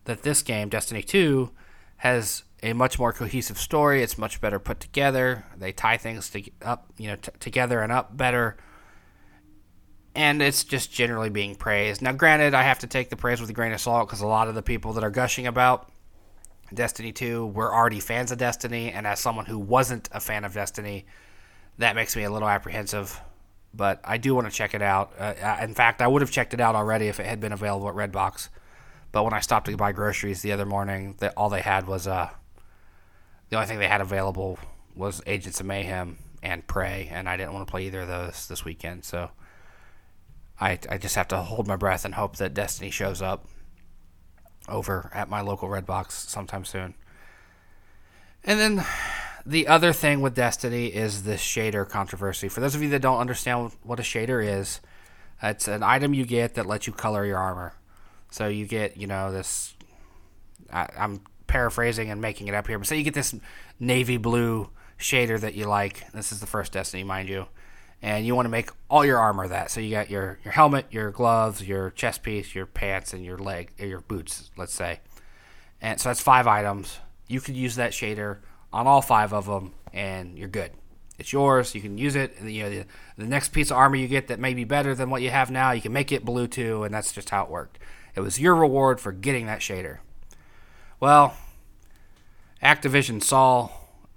[0.06, 1.52] that this game, Destiny Two
[1.98, 4.04] has a much more cohesive story.
[4.04, 5.46] It's much better put together.
[5.58, 8.58] They tie things to, up, you know, t- together and up better.
[10.14, 12.02] And it's just generally being praised.
[12.02, 14.28] Now, granted, I have to take the praise with a grain of salt because a
[14.28, 15.90] lot of the people that are gushing about
[16.74, 18.92] Destiny 2 were already fans of Destiny.
[18.92, 21.06] And as someone who wasn't a fan of Destiny,
[21.78, 23.20] that makes me a little apprehensive.
[23.74, 25.14] But I do want to check it out.
[25.18, 27.88] Uh, in fact, I would have checked it out already if it had been available
[27.88, 28.50] at Redbox.
[29.12, 32.08] But when I stopped to buy groceries the other morning, that all they had was
[32.08, 32.30] uh,
[33.50, 34.60] the only thing they had available
[34.96, 38.48] was Agents of Mayhem and Prey, and I didn't want to play either of those
[38.48, 39.06] this weekend.
[39.06, 39.32] So
[40.60, 43.48] I I just have to hold my breath and hope that Destiny shows up
[44.68, 46.94] over at my local Redbox sometime soon.
[48.44, 48.86] And then
[49.46, 52.48] the other thing with Destiny is this shader controversy.
[52.48, 54.82] For those of you that don't understand what a shader is,
[55.42, 57.74] it's an item you get that lets you color your armor.
[58.30, 59.76] So you get, you know, this.
[60.72, 63.36] I, I'm paraphrasing and making it up here, but say you get this
[63.80, 66.10] navy blue shader that you like.
[66.12, 67.48] This is the first Destiny, mind you,
[68.02, 69.72] and you want to make all your armor that.
[69.72, 73.38] So you got your your helmet, your gloves, your chest piece, your pants, and your
[73.38, 75.02] leg, or your boots, let's say.
[75.82, 77.00] And so that's five items.
[77.28, 78.38] You could use that shader
[78.74, 80.72] on all five of them, and you're good.
[81.18, 81.76] It's yours.
[81.76, 82.36] You can use it.
[82.40, 82.86] And, you know, the,
[83.18, 85.52] the next piece of armor you get that may be better than what you have
[85.52, 87.78] now, you can make it blue too, and that's just how it worked.
[88.16, 90.00] It was your reward for getting that shader.
[91.00, 91.36] Well,
[92.64, 93.70] Activision saw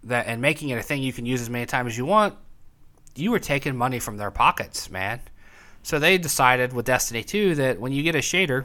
[0.04, 2.34] that and making it a thing you can use as many times as you want,
[3.16, 5.20] you were taking money from their pockets, man.
[5.82, 8.64] So they decided with Destiny 2 that when you get a shader,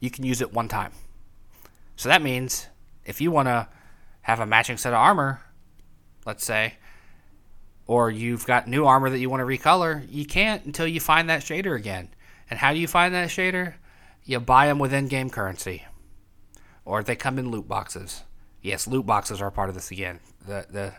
[0.00, 0.92] you can use it one time.
[1.96, 2.66] So that means
[3.04, 3.68] if you want to
[4.28, 5.40] have a matching set of armor,
[6.26, 6.74] let's say,
[7.86, 11.30] or you've got new armor that you want to recolor, you can't until you find
[11.30, 12.10] that shader again.
[12.50, 13.74] And how do you find that shader?
[14.24, 15.86] You buy them with in game currency,
[16.84, 18.22] or they come in loot boxes.
[18.60, 20.20] Yes, loot boxes are part of this again.
[20.46, 20.94] The the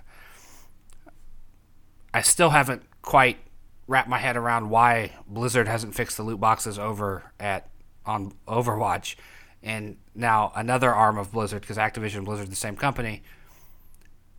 [2.12, 3.38] I still haven't quite
[3.86, 7.70] wrapped my head around why Blizzard hasn't fixed the loot boxes over at
[8.08, 9.16] on Overwatch
[9.62, 13.24] and now another arm of Blizzard, because Activision and Blizzard, the same company,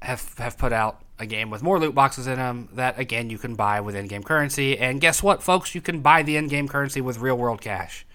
[0.02, 3.36] have have put out a game with more loot boxes in them that again you
[3.36, 4.78] can buy with in-game currency.
[4.78, 5.74] And guess what, folks?
[5.74, 8.06] You can buy the in-game currency with real-world cash.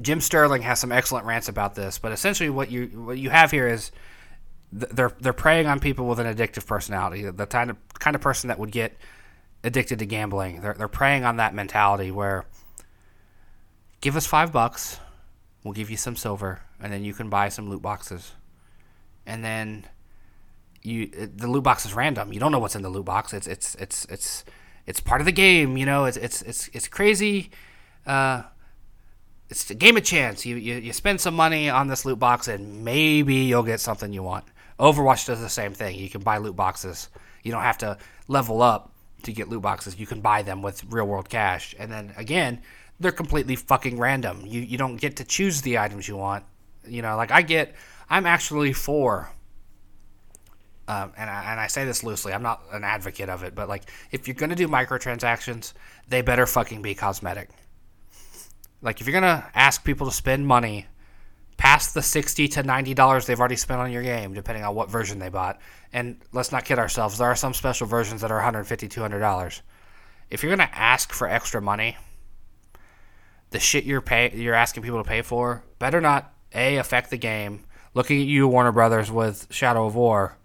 [0.00, 3.50] Jim Sterling has some excellent rants about this, but essentially what you what you have
[3.50, 3.92] here is
[4.72, 8.48] they're they're preying on people with an addictive personality, the kind of kind of person
[8.48, 8.96] that would get
[9.62, 10.62] addicted to gambling.
[10.62, 12.46] They're they're preying on that mentality where
[14.00, 14.98] give us five bucks
[15.64, 18.32] We'll give you some silver, and then you can buy some loot boxes.
[19.26, 19.86] And then
[20.82, 22.32] you the loot box is random.
[22.32, 23.32] You don't know what's in the loot box.
[23.32, 24.44] It's it's it's it's
[24.86, 25.76] it's part of the game.
[25.76, 27.50] You know, it's it's it's it's crazy.
[28.06, 28.42] Uh,
[29.50, 30.46] it's a game of chance.
[30.46, 34.12] You, you you spend some money on this loot box, and maybe you'll get something
[34.12, 34.46] you want.
[34.78, 35.98] Overwatch does the same thing.
[35.98, 37.08] You can buy loot boxes.
[37.42, 37.98] You don't have to
[38.28, 38.92] level up
[39.24, 39.98] to get loot boxes.
[39.98, 41.74] You can buy them with real world cash.
[41.78, 42.62] And then again,
[43.00, 44.44] they're completely fucking random.
[44.46, 46.44] You you don't get to choose the items you want.
[46.86, 47.74] You know, like I get,
[48.08, 49.30] I'm actually for.
[50.86, 52.32] Um, and I, and I say this loosely.
[52.32, 55.72] I'm not an advocate of it, but like if you're gonna do microtransactions,
[56.08, 57.48] they better fucking be cosmetic.
[58.82, 60.86] Like if you're gonna ask people to spend money
[61.56, 64.90] past the sixty to ninety dollars they've already spent on your game, depending on what
[64.90, 65.60] version they bought.
[65.92, 69.62] And let's not kid ourselves, there are some special versions that are 150 dollars.
[70.28, 71.96] If you're gonna ask for extra money,
[73.50, 77.16] the shit you're pay you're asking people to pay for better not a affect the
[77.16, 77.64] game.
[77.92, 80.36] Looking at you, Warner Brothers, with Shadow of War.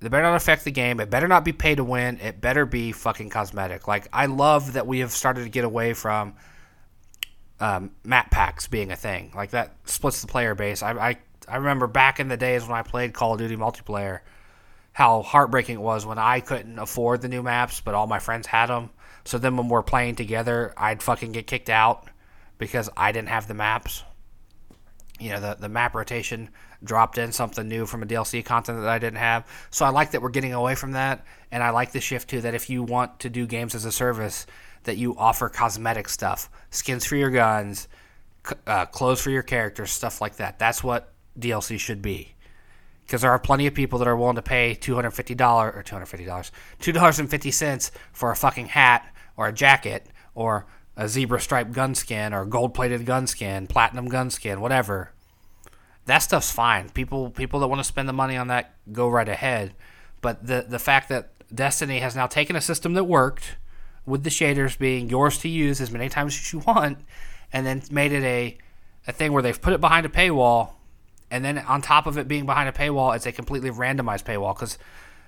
[0.00, 0.98] It better not affect the game.
[0.98, 2.18] It better not be pay to win.
[2.20, 3.86] It better be fucking cosmetic.
[3.86, 6.34] Like I love that we have started to get away from
[7.60, 9.32] um, map packs being a thing.
[9.34, 10.82] Like that splits the player base.
[10.82, 11.16] I, I
[11.48, 14.20] I remember back in the days when I played Call of Duty multiplayer,
[14.92, 18.46] how heartbreaking it was when I couldn't afford the new maps, but all my friends
[18.46, 18.90] had them.
[19.24, 22.08] So then when we're playing together, I'd fucking get kicked out
[22.58, 24.02] because I didn't have the maps.
[25.20, 26.50] You know, the, the map rotation
[26.82, 29.46] dropped in something new from a DLC content that I didn't have.
[29.70, 31.24] So I like that we're getting away from that.
[31.50, 33.92] And I like the shift too that if you want to do games as a
[33.92, 34.46] service,
[34.84, 37.86] that you offer cosmetic stuff, skins for your guns,
[38.66, 40.58] uh, clothes for your characters, stuff like that.
[40.58, 42.34] That's what DLC should be
[43.12, 46.50] because there are plenty of people that are willing to pay $250 or $250
[46.80, 50.66] $2.50 for a fucking hat or a jacket or
[50.96, 55.10] a zebra striped gun skin or gold plated gun skin platinum gun skin whatever
[56.06, 59.28] that stuff's fine people people that want to spend the money on that go right
[59.28, 59.74] ahead
[60.20, 63.56] but the the fact that destiny has now taken a system that worked
[64.04, 66.98] with the shaders being yours to use as many times as you want
[67.52, 68.58] and then made it a
[69.06, 70.74] a thing where they've put it behind a paywall
[71.32, 74.54] and then on top of it being behind a paywall, it's a completely randomized paywall.
[74.54, 74.76] Because,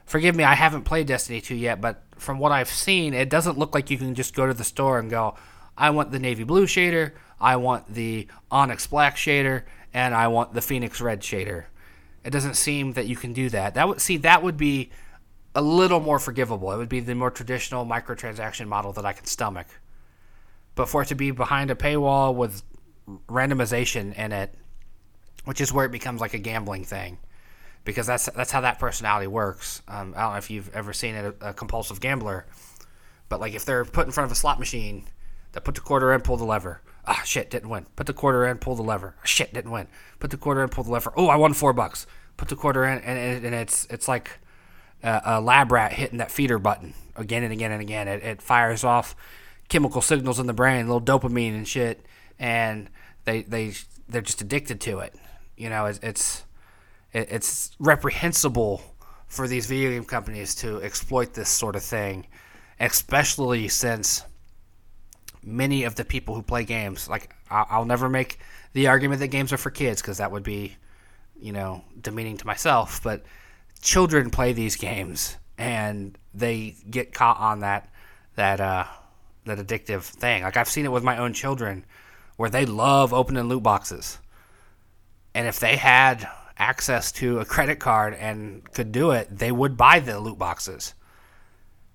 [0.07, 3.59] forgive me, I haven't played Destiny 2 yet, but from what I've seen, it doesn't
[3.59, 5.34] look like you can just go to the store and go,
[5.76, 10.55] I want the navy blue shader, I want the onyx black shader, and I want
[10.55, 11.64] the phoenix red shader.
[12.24, 13.74] It doesn't seem that you can do that.
[13.74, 14.90] That would see that would be
[15.55, 16.72] a little more forgivable.
[16.72, 19.66] It would be the more traditional microtransaction model that I can stomach.
[20.74, 22.62] But for it to be behind a paywall with
[23.28, 24.55] randomization in it,
[25.44, 27.18] which is where it becomes like a gambling thing
[27.85, 29.82] because that's that's how that personality works.
[29.89, 32.47] Um, I don't know if you've ever seen a, a, compulsive gambler,
[33.28, 35.07] but like if they're put in front of a slot machine,
[35.53, 36.80] they put the quarter in, pull the lever.
[37.07, 37.87] Ah, shit, didn't win.
[37.97, 39.14] Put the quarter in, pull the lever.
[39.18, 39.89] Ah, shit, didn't win.
[40.18, 41.12] Put the quarter in, pull the lever.
[41.16, 42.07] Oh, I won four bucks.
[42.39, 44.39] put the quarter in, and, and it's it's like
[45.03, 48.09] a, a, lab rat hitting that feeder button again and again and again.
[48.09, 49.14] It, it fires off
[49.68, 52.05] chemical signals in the brain, little dopamine and shit,
[52.39, 52.89] and
[53.24, 53.74] they they
[54.09, 55.14] they're just addicted to it.
[55.57, 56.45] You know, it's,
[57.14, 58.82] it's reprehensible
[59.26, 62.26] for these video game companies to exploit this sort of thing,
[62.80, 64.24] especially since
[65.42, 68.38] many of the people who play games, like I'll never make
[68.72, 70.76] the argument that games are for kids because that would be,
[71.38, 73.00] you know, demeaning to myself.
[73.02, 73.24] But
[73.80, 77.88] children play these games and they get caught on that
[78.34, 78.84] that uh,
[79.44, 80.42] that addictive thing.
[80.42, 81.84] Like I've seen it with my own children,
[82.36, 84.18] where they love opening loot boxes,
[85.34, 89.76] and if they had access to a credit card and could do it, they would
[89.76, 90.94] buy the loot boxes.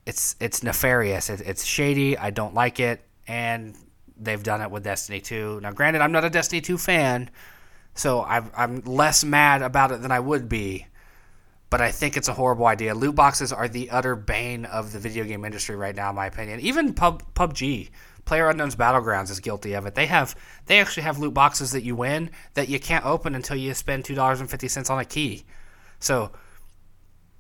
[0.05, 1.29] It's it's nefarious.
[1.29, 2.17] It, it's shady.
[2.17, 3.75] I don't like it, and
[4.17, 5.59] they've done it with Destiny 2.
[5.61, 7.29] Now, granted, I'm not a Destiny 2 fan,
[7.93, 10.87] so I'm, I'm less mad about it than I would be.
[11.69, 12.95] But I think it's a horrible idea.
[12.95, 16.25] Loot boxes are the utter bane of the video game industry right now, in my
[16.25, 16.59] opinion.
[16.61, 17.91] Even Pub, PUBG,
[18.29, 19.95] Player Unknown's Battlegrounds, is guilty of it.
[19.95, 20.35] They have
[20.67, 24.05] they actually have loot boxes that you win that you can't open until you spend
[24.05, 25.45] two dollars and fifty cents on a key.
[25.97, 26.29] So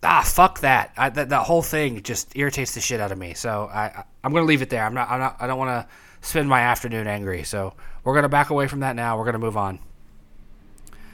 [0.01, 0.91] ah fuck that.
[0.97, 3.35] I, that that whole thing just irritates the shit out of me.
[3.35, 4.83] So I I'm gonna leave it there.
[4.83, 7.43] I'm not I'm not I don't want to spend my afternoon angry.
[7.43, 9.15] So we're to back away from that now.
[9.15, 9.77] We're to move on.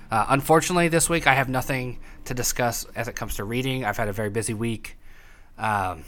[0.10, 3.84] Uh, unfortunately, this week I have nothing to discuss as it comes to reading.
[3.84, 4.98] I've had a very busy week.
[5.58, 6.06] Um,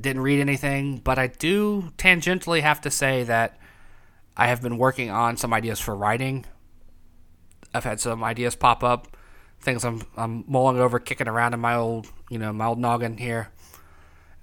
[0.00, 3.58] didn't read anything, but I do tangentially have to say that
[4.36, 6.46] I have been working on some ideas for writing.
[7.72, 9.16] I've had some ideas pop up,
[9.60, 13.18] things I'm, I'm mulling over, kicking around in my old, you know, my old noggin
[13.18, 13.50] here.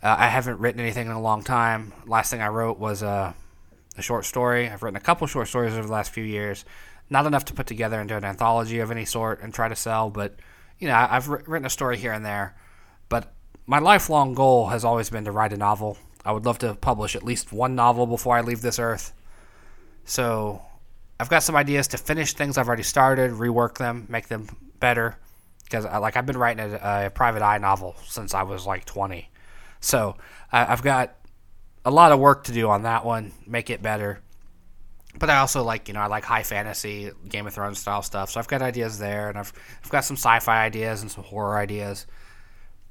[0.01, 1.91] Uh, I haven't written anything in a long time.
[2.05, 3.33] Last thing I wrote was uh,
[3.97, 4.69] a short story.
[4.69, 6.63] I've written a couple short stories over the last few years.
[7.09, 10.09] Not enough to put together into an anthology of any sort and try to sell,
[10.09, 10.35] but
[10.77, 12.55] you know, I've written a story here and there.
[13.09, 13.33] But
[13.67, 15.97] my lifelong goal has always been to write a novel.
[16.25, 19.13] I would love to publish at least one novel before I leave this earth.
[20.05, 20.61] So
[21.19, 24.47] I've got some ideas to finish things I've already started, rework them, make them
[24.79, 25.17] better.
[25.63, 29.29] Because like I've been writing a, a private eye novel since I was like 20.
[29.81, 30.15] So
[30.51, 31.15] I've got
[31.83, 34.21] a lot of work to do on that one, make it better.
[35.19, 38.29] But I also like, you know, I like high fantasy, Game of Thrones style stuff.
[38.29, 39.51] So I've got ideas there, and I've
[39.83, 42.05] I've got some sci-fi ideas and some horror ideas.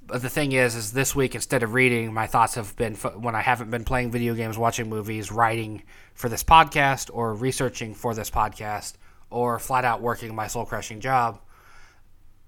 [0.06, 3.34] But the thing is, is this week instead of reading, my thoughts have been when
[3.34, 5.82] I haven't been playing video games, watching movies, writing
[6.14, 8.94] for this podcast, or researching for this podcast,
[9.30, 11.40] or flat out working my soul crushing job.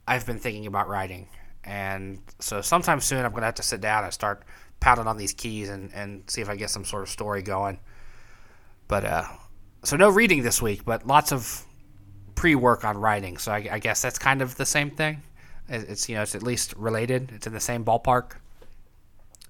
[0.07, 1.29] I've been thinking about writing,
[1.65, 4.45] and so sometime soon I'm gonna have to sit down and start
[4.79, 7.81] pounding on these keys and, and see if I get some sort of story going.
[8.87, 9.25] But uh,
[9.83, 11.65] so no reading this week, but lots of
[12.37, 13.37] pre-work on writing.
[13.37, 15.23] So I, I guess that's kind of the same thing.
[15.69, 17.33] It's you know it's at least related.
[17.35, 18.33] It's in the same ballpark.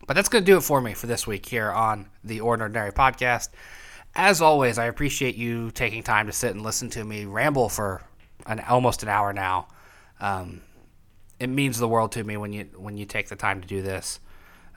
[0.07, 2.93] But that's going to do it for me for this week here on the OrNERDnary
[2.93, 3.51] Podcast.
[4.15, 8.03] As always, I appreciate you taking time to sit and listen to me ramble for
[8.47, 9.69] an almost an hour now.
[10.21, 10.63] Um,
[11.39, 13.83] it means the world to me when you when you take the time to do
[13.83, 14.21] this.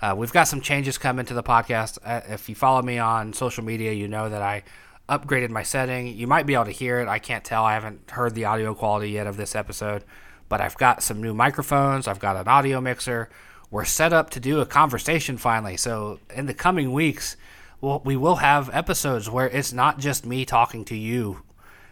[0.01, 1.99] Uh, we've got some changes coming to the podcast.
[2.03, 4.63] Uh, if you follow me on social media, you know that I
[5.07, 6.07] upgraded my setting.
[6.07, 7.07] You might be able to hear it.
[7.07, 7.63] I can't tell.
[7.63, 10.03] I haven't heard the audio quality yet of this episode,
[10.51, 12.09] but I've got some new microphones.
[12.09, 13.29] I've got an audio mixer.
[13.69, 15.77] We're set up to do a conversation finally.
[15.77, 17.37] So in the coming weeks,
[17.79, 21.43] we'll, we will have episodes where it's not just me talking to you.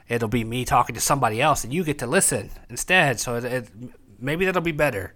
[0.10, 3.22] It'll be me talking to somebody else, and you get to listen instead.
[3.22, 3.70] So it, it,
[4.20, 5.14] maybe that'll be better.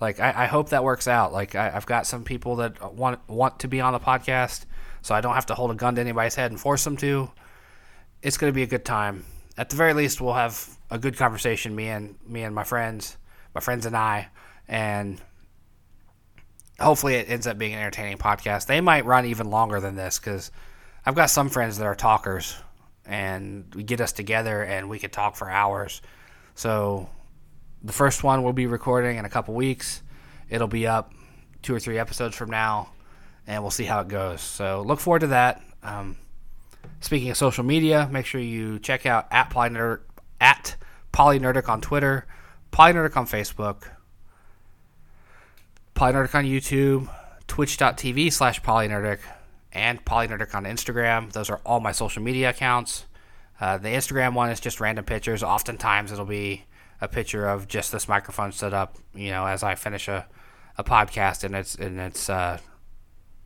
[0.00, 1.32] Like I, I hope that works out.
[1.32, 4.66] Like I, have got some people that want want to be on the podcast,
[5.02, 7.32] so I don't have to hold a gun to anybody's head and force them to.
[8.22, 9.24] It's going to be a good time.
[9.56, 11.74] At the very least, we'll have a good conversation.
[11.74, 13.16] Me and me and my friends,
[13.52, 14.28] my friends and I,
[14.68, 15.20] and
[16.78, 18.66] hopefully it ends up being an entertaining podcast.
[18.66, 20.52] They might run even longer than this because
[21.04, 22.56] I've got some friends that are talkers,
[23.04, 26.00] and we get us together and we could talk for hours.
[26.54, 27.10] So
[27.82, 30.00] the first one we'll be recording in a couple weeks.
[30.48, 31.12] It'll be up
[31.62, 32.90] two or three episodes from now,
[33.48, 34.40] and we'll see how it goes.
[34.40, 35.60] So look forward to that.
[35.82, 36.16] Um,
[37.00, 40.00] speaking of social media, make sure you check out at Polynerdic,
[40.44, 40.76] at
[41.10, 42.26] Polynerdic on Twitter,
[42.70, 43.84] Polynerdic on Facebook,
[45.94, 47.08] Polynerdic on YouTube,
[47.48, 49.20] twitch.tv slash Polynerdic,
[49.72, 51.32] and Polynerdic on Instagram.
[51.32, 53.06] Those are all my social media accounts.
[53.58, 55.42] Uh, the Instagram one is just random pictures.
[55.42, 56.64] Oftentimes it'll be
[57.00, 60.26] a picture of just this microphone set up, you know, as I finish a,
[60.76, 62.58] a podcast and it's and it's uh,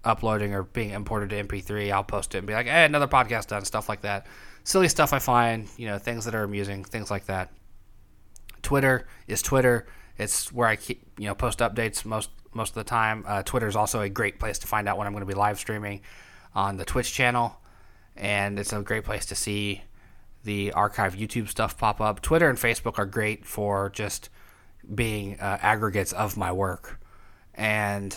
[0.05, 3.49] uploading or being imported to MP3, I'll post it and be like, "Hey, another podcast
[3.49, 4.27] done." Stuff like that,
[4.69, 7.51] silly stuff I find, you know, things that are amusing, things like that.
[8.61, 9.87] Twitter is Twitter.
[10.19, 13.25] It's where I keep you know post updates most most of the time.
[13.27, 15.35] Uh, Twitter is also a great place to find out when I'm going to be
[15.35, 16.03] live streaming
[16.55, 17.57] on the Twitch channel,
[18.15, 19.85] and it's a great place to see
[20.45, 22.21] the archive YouTube stuff pop up.
[22.21, 24.29] Twitter and Facebook are great for just
[24.95, 27.01] being uh, aggregates of my work.
[27.55, 28.15] And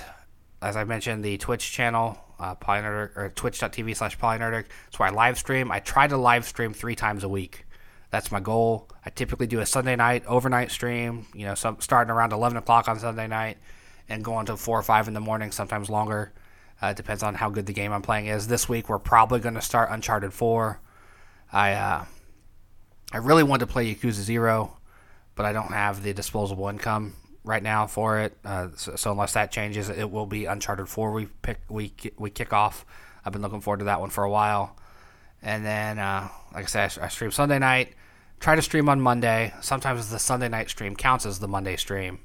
[0.61, 5.11] as I mentioned, the Twitch channel, uh, Polynerdic, or twitch.tv slash Polynerdic, it's where I
[5.11, 5.71] live stream.
[5.71, 7.65] I try to live stream three times a week.
[8.09, 8.89] That's my goal.
[9.05, 12.87] I typically do a Sunday night overnight stream, you know, some, starting around 11 o'clock
[12.89, 13.57] on Sunday night
[14.09, 16.33] and going until 4 or 5 in the morning, sometimes longer.
[16.81, 18.47] Uh, it depends on how good the game I'm playing is.
[18.47, 20.81] This week, we're probably going to start Uncharted 4.
[21.53, 22.05] I, uh,
[23.13, 24.77] I really want to play Yakuza 0,
[25.35, 27.13] but I don't have the disposable income
[27.43, 28.37] right now for it.
[28.45, 32.29] Uh, so, so, unless that changes, it will be Uncharted 4 we pick we we
[32.29, 32.85] kick off.
[33.25, 34.75] I've been looking forward to that one for a while.
[35.41, 37.93] And then, uh, like I said, I stream Sunday night.
[38.39, 39.53] Try to stream on Monday.
[39.61, 42.19] Sometimes the Sunday night stream counts as the Monday stream.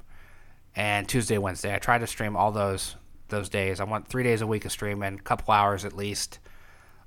[0.75, 2.95] And Tuesday, Wednesday, I try to stream all those
[3.29, 3.79] those days.
[3.79, 6.39] I want three days a week of streaming, a couple hours at least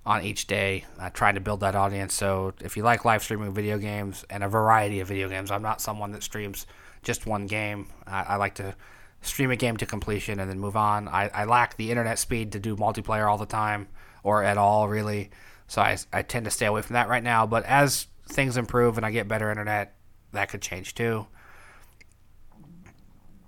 [0.06, 2.14] on each day, uh, trying to build that audience.
[2.14, 5.62] So if you like live streaming video games and a variety of video games, I'm
[5.62, 6.66] not someone that streams
[7.02, 7.88] just one game.
[8.06, 8.74] I, I like to
[9.22, 11.06] stream a game to completion and then move on.
[11.08, 13.88] I, I lack the internet speed to do multiplayer all the time
[14.22, 15.30] or at all, really.
[15.66, 17.46] So I, I tend to stay away from that right now.
[17.46, 19.94] But as things improve and I get better internet,
[20.32, 21.26] that could change too.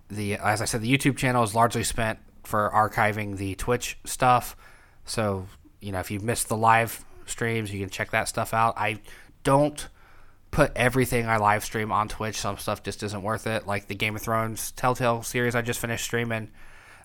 [0.09, 4.55] The as I said, the YouTube channel is largely spent for archiving the Twitch stuff.
[5.07, 5.47] So
[5.83, 8.75] you know, if you've missed the live streams, you can check that stuff out.
[8.77, 9.01] I
[9.45, 9.89] don't
[10.51, 12.37] put everything I live stream on Twitch.
[12.37, 13.67] Some stuff just isn't worth it.
[13.67, 16.51] Like the Game of Thrones Telltale series I just finished streaming,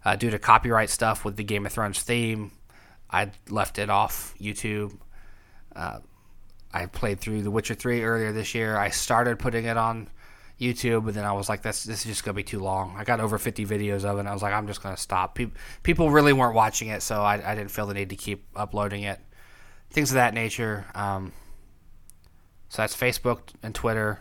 [0.05, 2.51] uh, due to copyright stuff with the Game of Thrones theme,
[3.09, 4.97] I left it off YouTube.
[5.75, 5.99] Uh,
[6.73, 8.78] I played through The Witcher 3 earlier this year.
[8.78, 10.09] I started putting it on
[10.59, 13.03] YouTube, but then I was like, "This this is just gonna be too long." I
[13.03, 15.57] got over 50 videos of it, and I was like, "I'm just gonna stop." People
[15.83, 19.03] people really weren't watching it, so I, I didn't feel the need to keep uploading
[19.03, 19.19] it.
[19.89, 20.85] Things of that nature.
[20.95, 21.31] Um,
[22.69, 24.19] so that's Facebook and Twitter.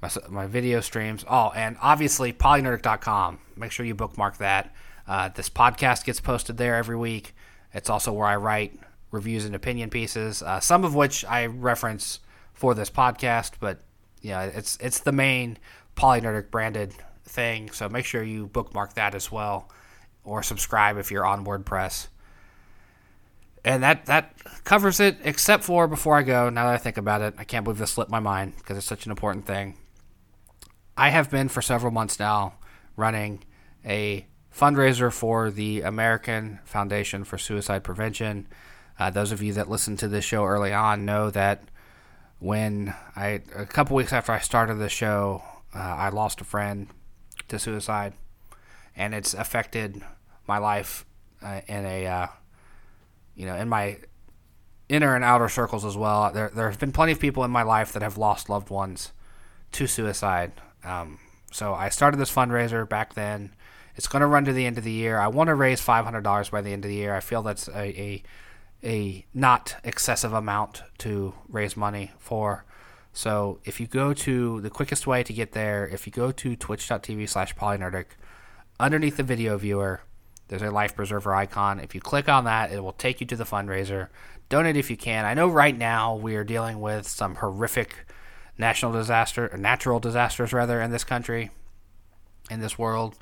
[0.00, 1.24] My, my video streams.
[1.28, 3.38] Oh, and obviously polynerdic.com.
[3.56, 4.74] Make sure you bookmark that.
[5.06, 7.34] Uh, this podcast gets posted there every week.
[7.74, 8.78] It's also where I write
[9.10, 12.20] reviews and opinion pieces, uh, some of which I reference
[12.52, 13.80] for this podcast, but
[14.22, 15.58] yeah, it's it's the main
[15.96, 16.94] Polynerdic branded
[17.24, 17.70] thing.
[17.70, 19.68] So make sure you bookmark that as well,
[20.24, 22.08] or subscribe if you're on WordPress.
[23.64, 26.48] And that that covers it, except for before I go.
[26.48, 28.86] Now that I think about it, I can't believe this slipped my mind because it's
[28.86, 29.76] such an important thing.
[30.96, 32.54] I have been for several months now
[32.96, 33.44] running
[33.84, 38.46] a fundraiser for the American Foundation for Suicide Prevention.
[38.98, 41.62] Uh, those of you that listened to this show early on know that
[42.42, 45.42] when I a couple weeks after I started the show,
[45.74, 46.88] uh, I lost a friend
[47.48, 48.14] to suicide,
[48.96, 50.02] and it's affected
[50.48, 51.06] my life
[51.40, 52.26] uh, in a uh,
[53.36, 53.98] you know in my
[54.88, 56.32] inner and outer circles as well.
[56.32, 59.12] There there have been plenty of people in my life that have lost loved ones
[59.72, 60.52] to suicide.
[60.82, 61.20] Um,
[61.52, 63.54] so I started this fundraiser back then.
[63.94, 65.18] It's going to run to the end of the year.
[65.18, 67.14] I want to raise five hundred dollars by the end of the year.
[67.14, 68.22] I feel that's a, a
[68.84, 72.64] a not excessive amount to raise money for.
[73.12, 76.56] So if you go to the quickest way to get there, if you go to
[76.56, 78.06] twitch.tv slash polynerdic,
[78.80, 80.00] underneath the video viewer,
[80.48, 81.78] there's a life preserver icon.
[81.80, 84.08] If you click on that, it will take you to the fundraiser.
[84.48, 85.24] Donate if you can.
[85.24, 88.06] I know right now we are dealing with some horrific
[88.58, 91.50] national disaster, or natural disasters rather, in this country,
[92.50, 93.16] in this world,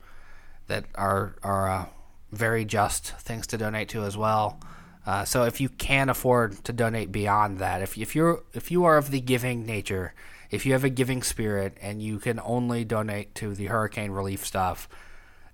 [0.66, 1.86] that are are uh,
[2.32, 4.61] very just things to donate to as well.
[5.07, 8.84] Uh, so if you can afford to donate beyond that, if, if you're if you
[8.84, 10.14] are of the giving nature,
[10.51, 14.44] if you have a giving spirit and you can only donate to the hurricane relief
[14.44, 14.88] stuff,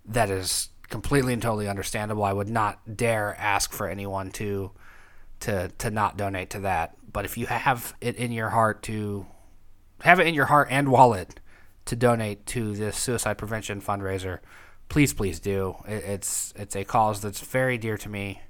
[0.05, 2.25] that is completely and totally understandable.
[2.25, 4.73] I would not dare ask for anyone to
[5.41, 6.97] to to not donate to that.
[7.13, 9.27] But if you have it in your heart to
[10.01, 11.41] have it in your heart and wallet
[11.87, 14.41] to donate to this suicide prevention fundraiser,
[14.89, 15.77] please please do.
[15.87, 18.41] It, it's it's a cause that's very dear to me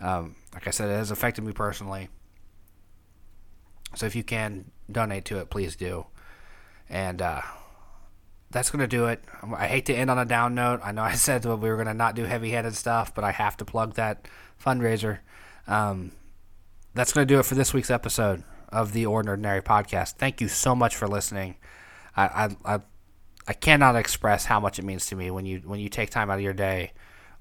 [0.00, 2.08] um, like I said, it has affected me personally.
[3.94, 6.06] So if you can donate to it, please do.
[6.88, 7.42] And uh,
[8.50, 9.22] that's going to do it.
[9.56, 10.80] I hate to end on a down note.
[10.82, 13.32] I know I said we were going to not do heavy headed stuff, but I
[13.32, 14.26] have to plug that
[14.62, 15.18] fundraiser.
[15.66, 16.12] Um,
[16.94, 20.14] that's going to do it for this week's episode of the OrNERDnary Podcast.
[20.14, 21.56] Thank you so much for listening.
[22.16, 22.24] I,
[22.64, 22.80] I, I,
[23.46, 26.30] I cannot express how much it means to me when you when you take time
[26.30, 26.92] out of your day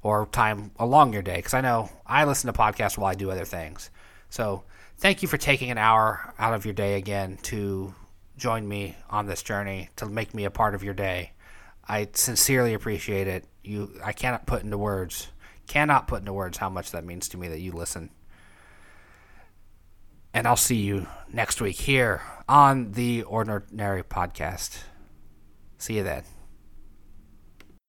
[0.08, 3.30] or time along your day because I know I listen to podcasts while I do
[3.30, 3.90] other things.
[4.30, 4.64] So
[5.00, 7.94] thank you for taking an hour out of your day again to
[8.38, 11.34] join me on this journey to make me a part of your day.
[11.90, 13.44] I sincerely appreciate it.
[13.66, 15.28] You, I cannot put into words,
[15.68, 18.10] cannot put into words how much that means to me that you listen.
[20.34, 24.84] And I'll see you next week here on the OrNERDnary Podcast.
[25.78, 26.37] See you then.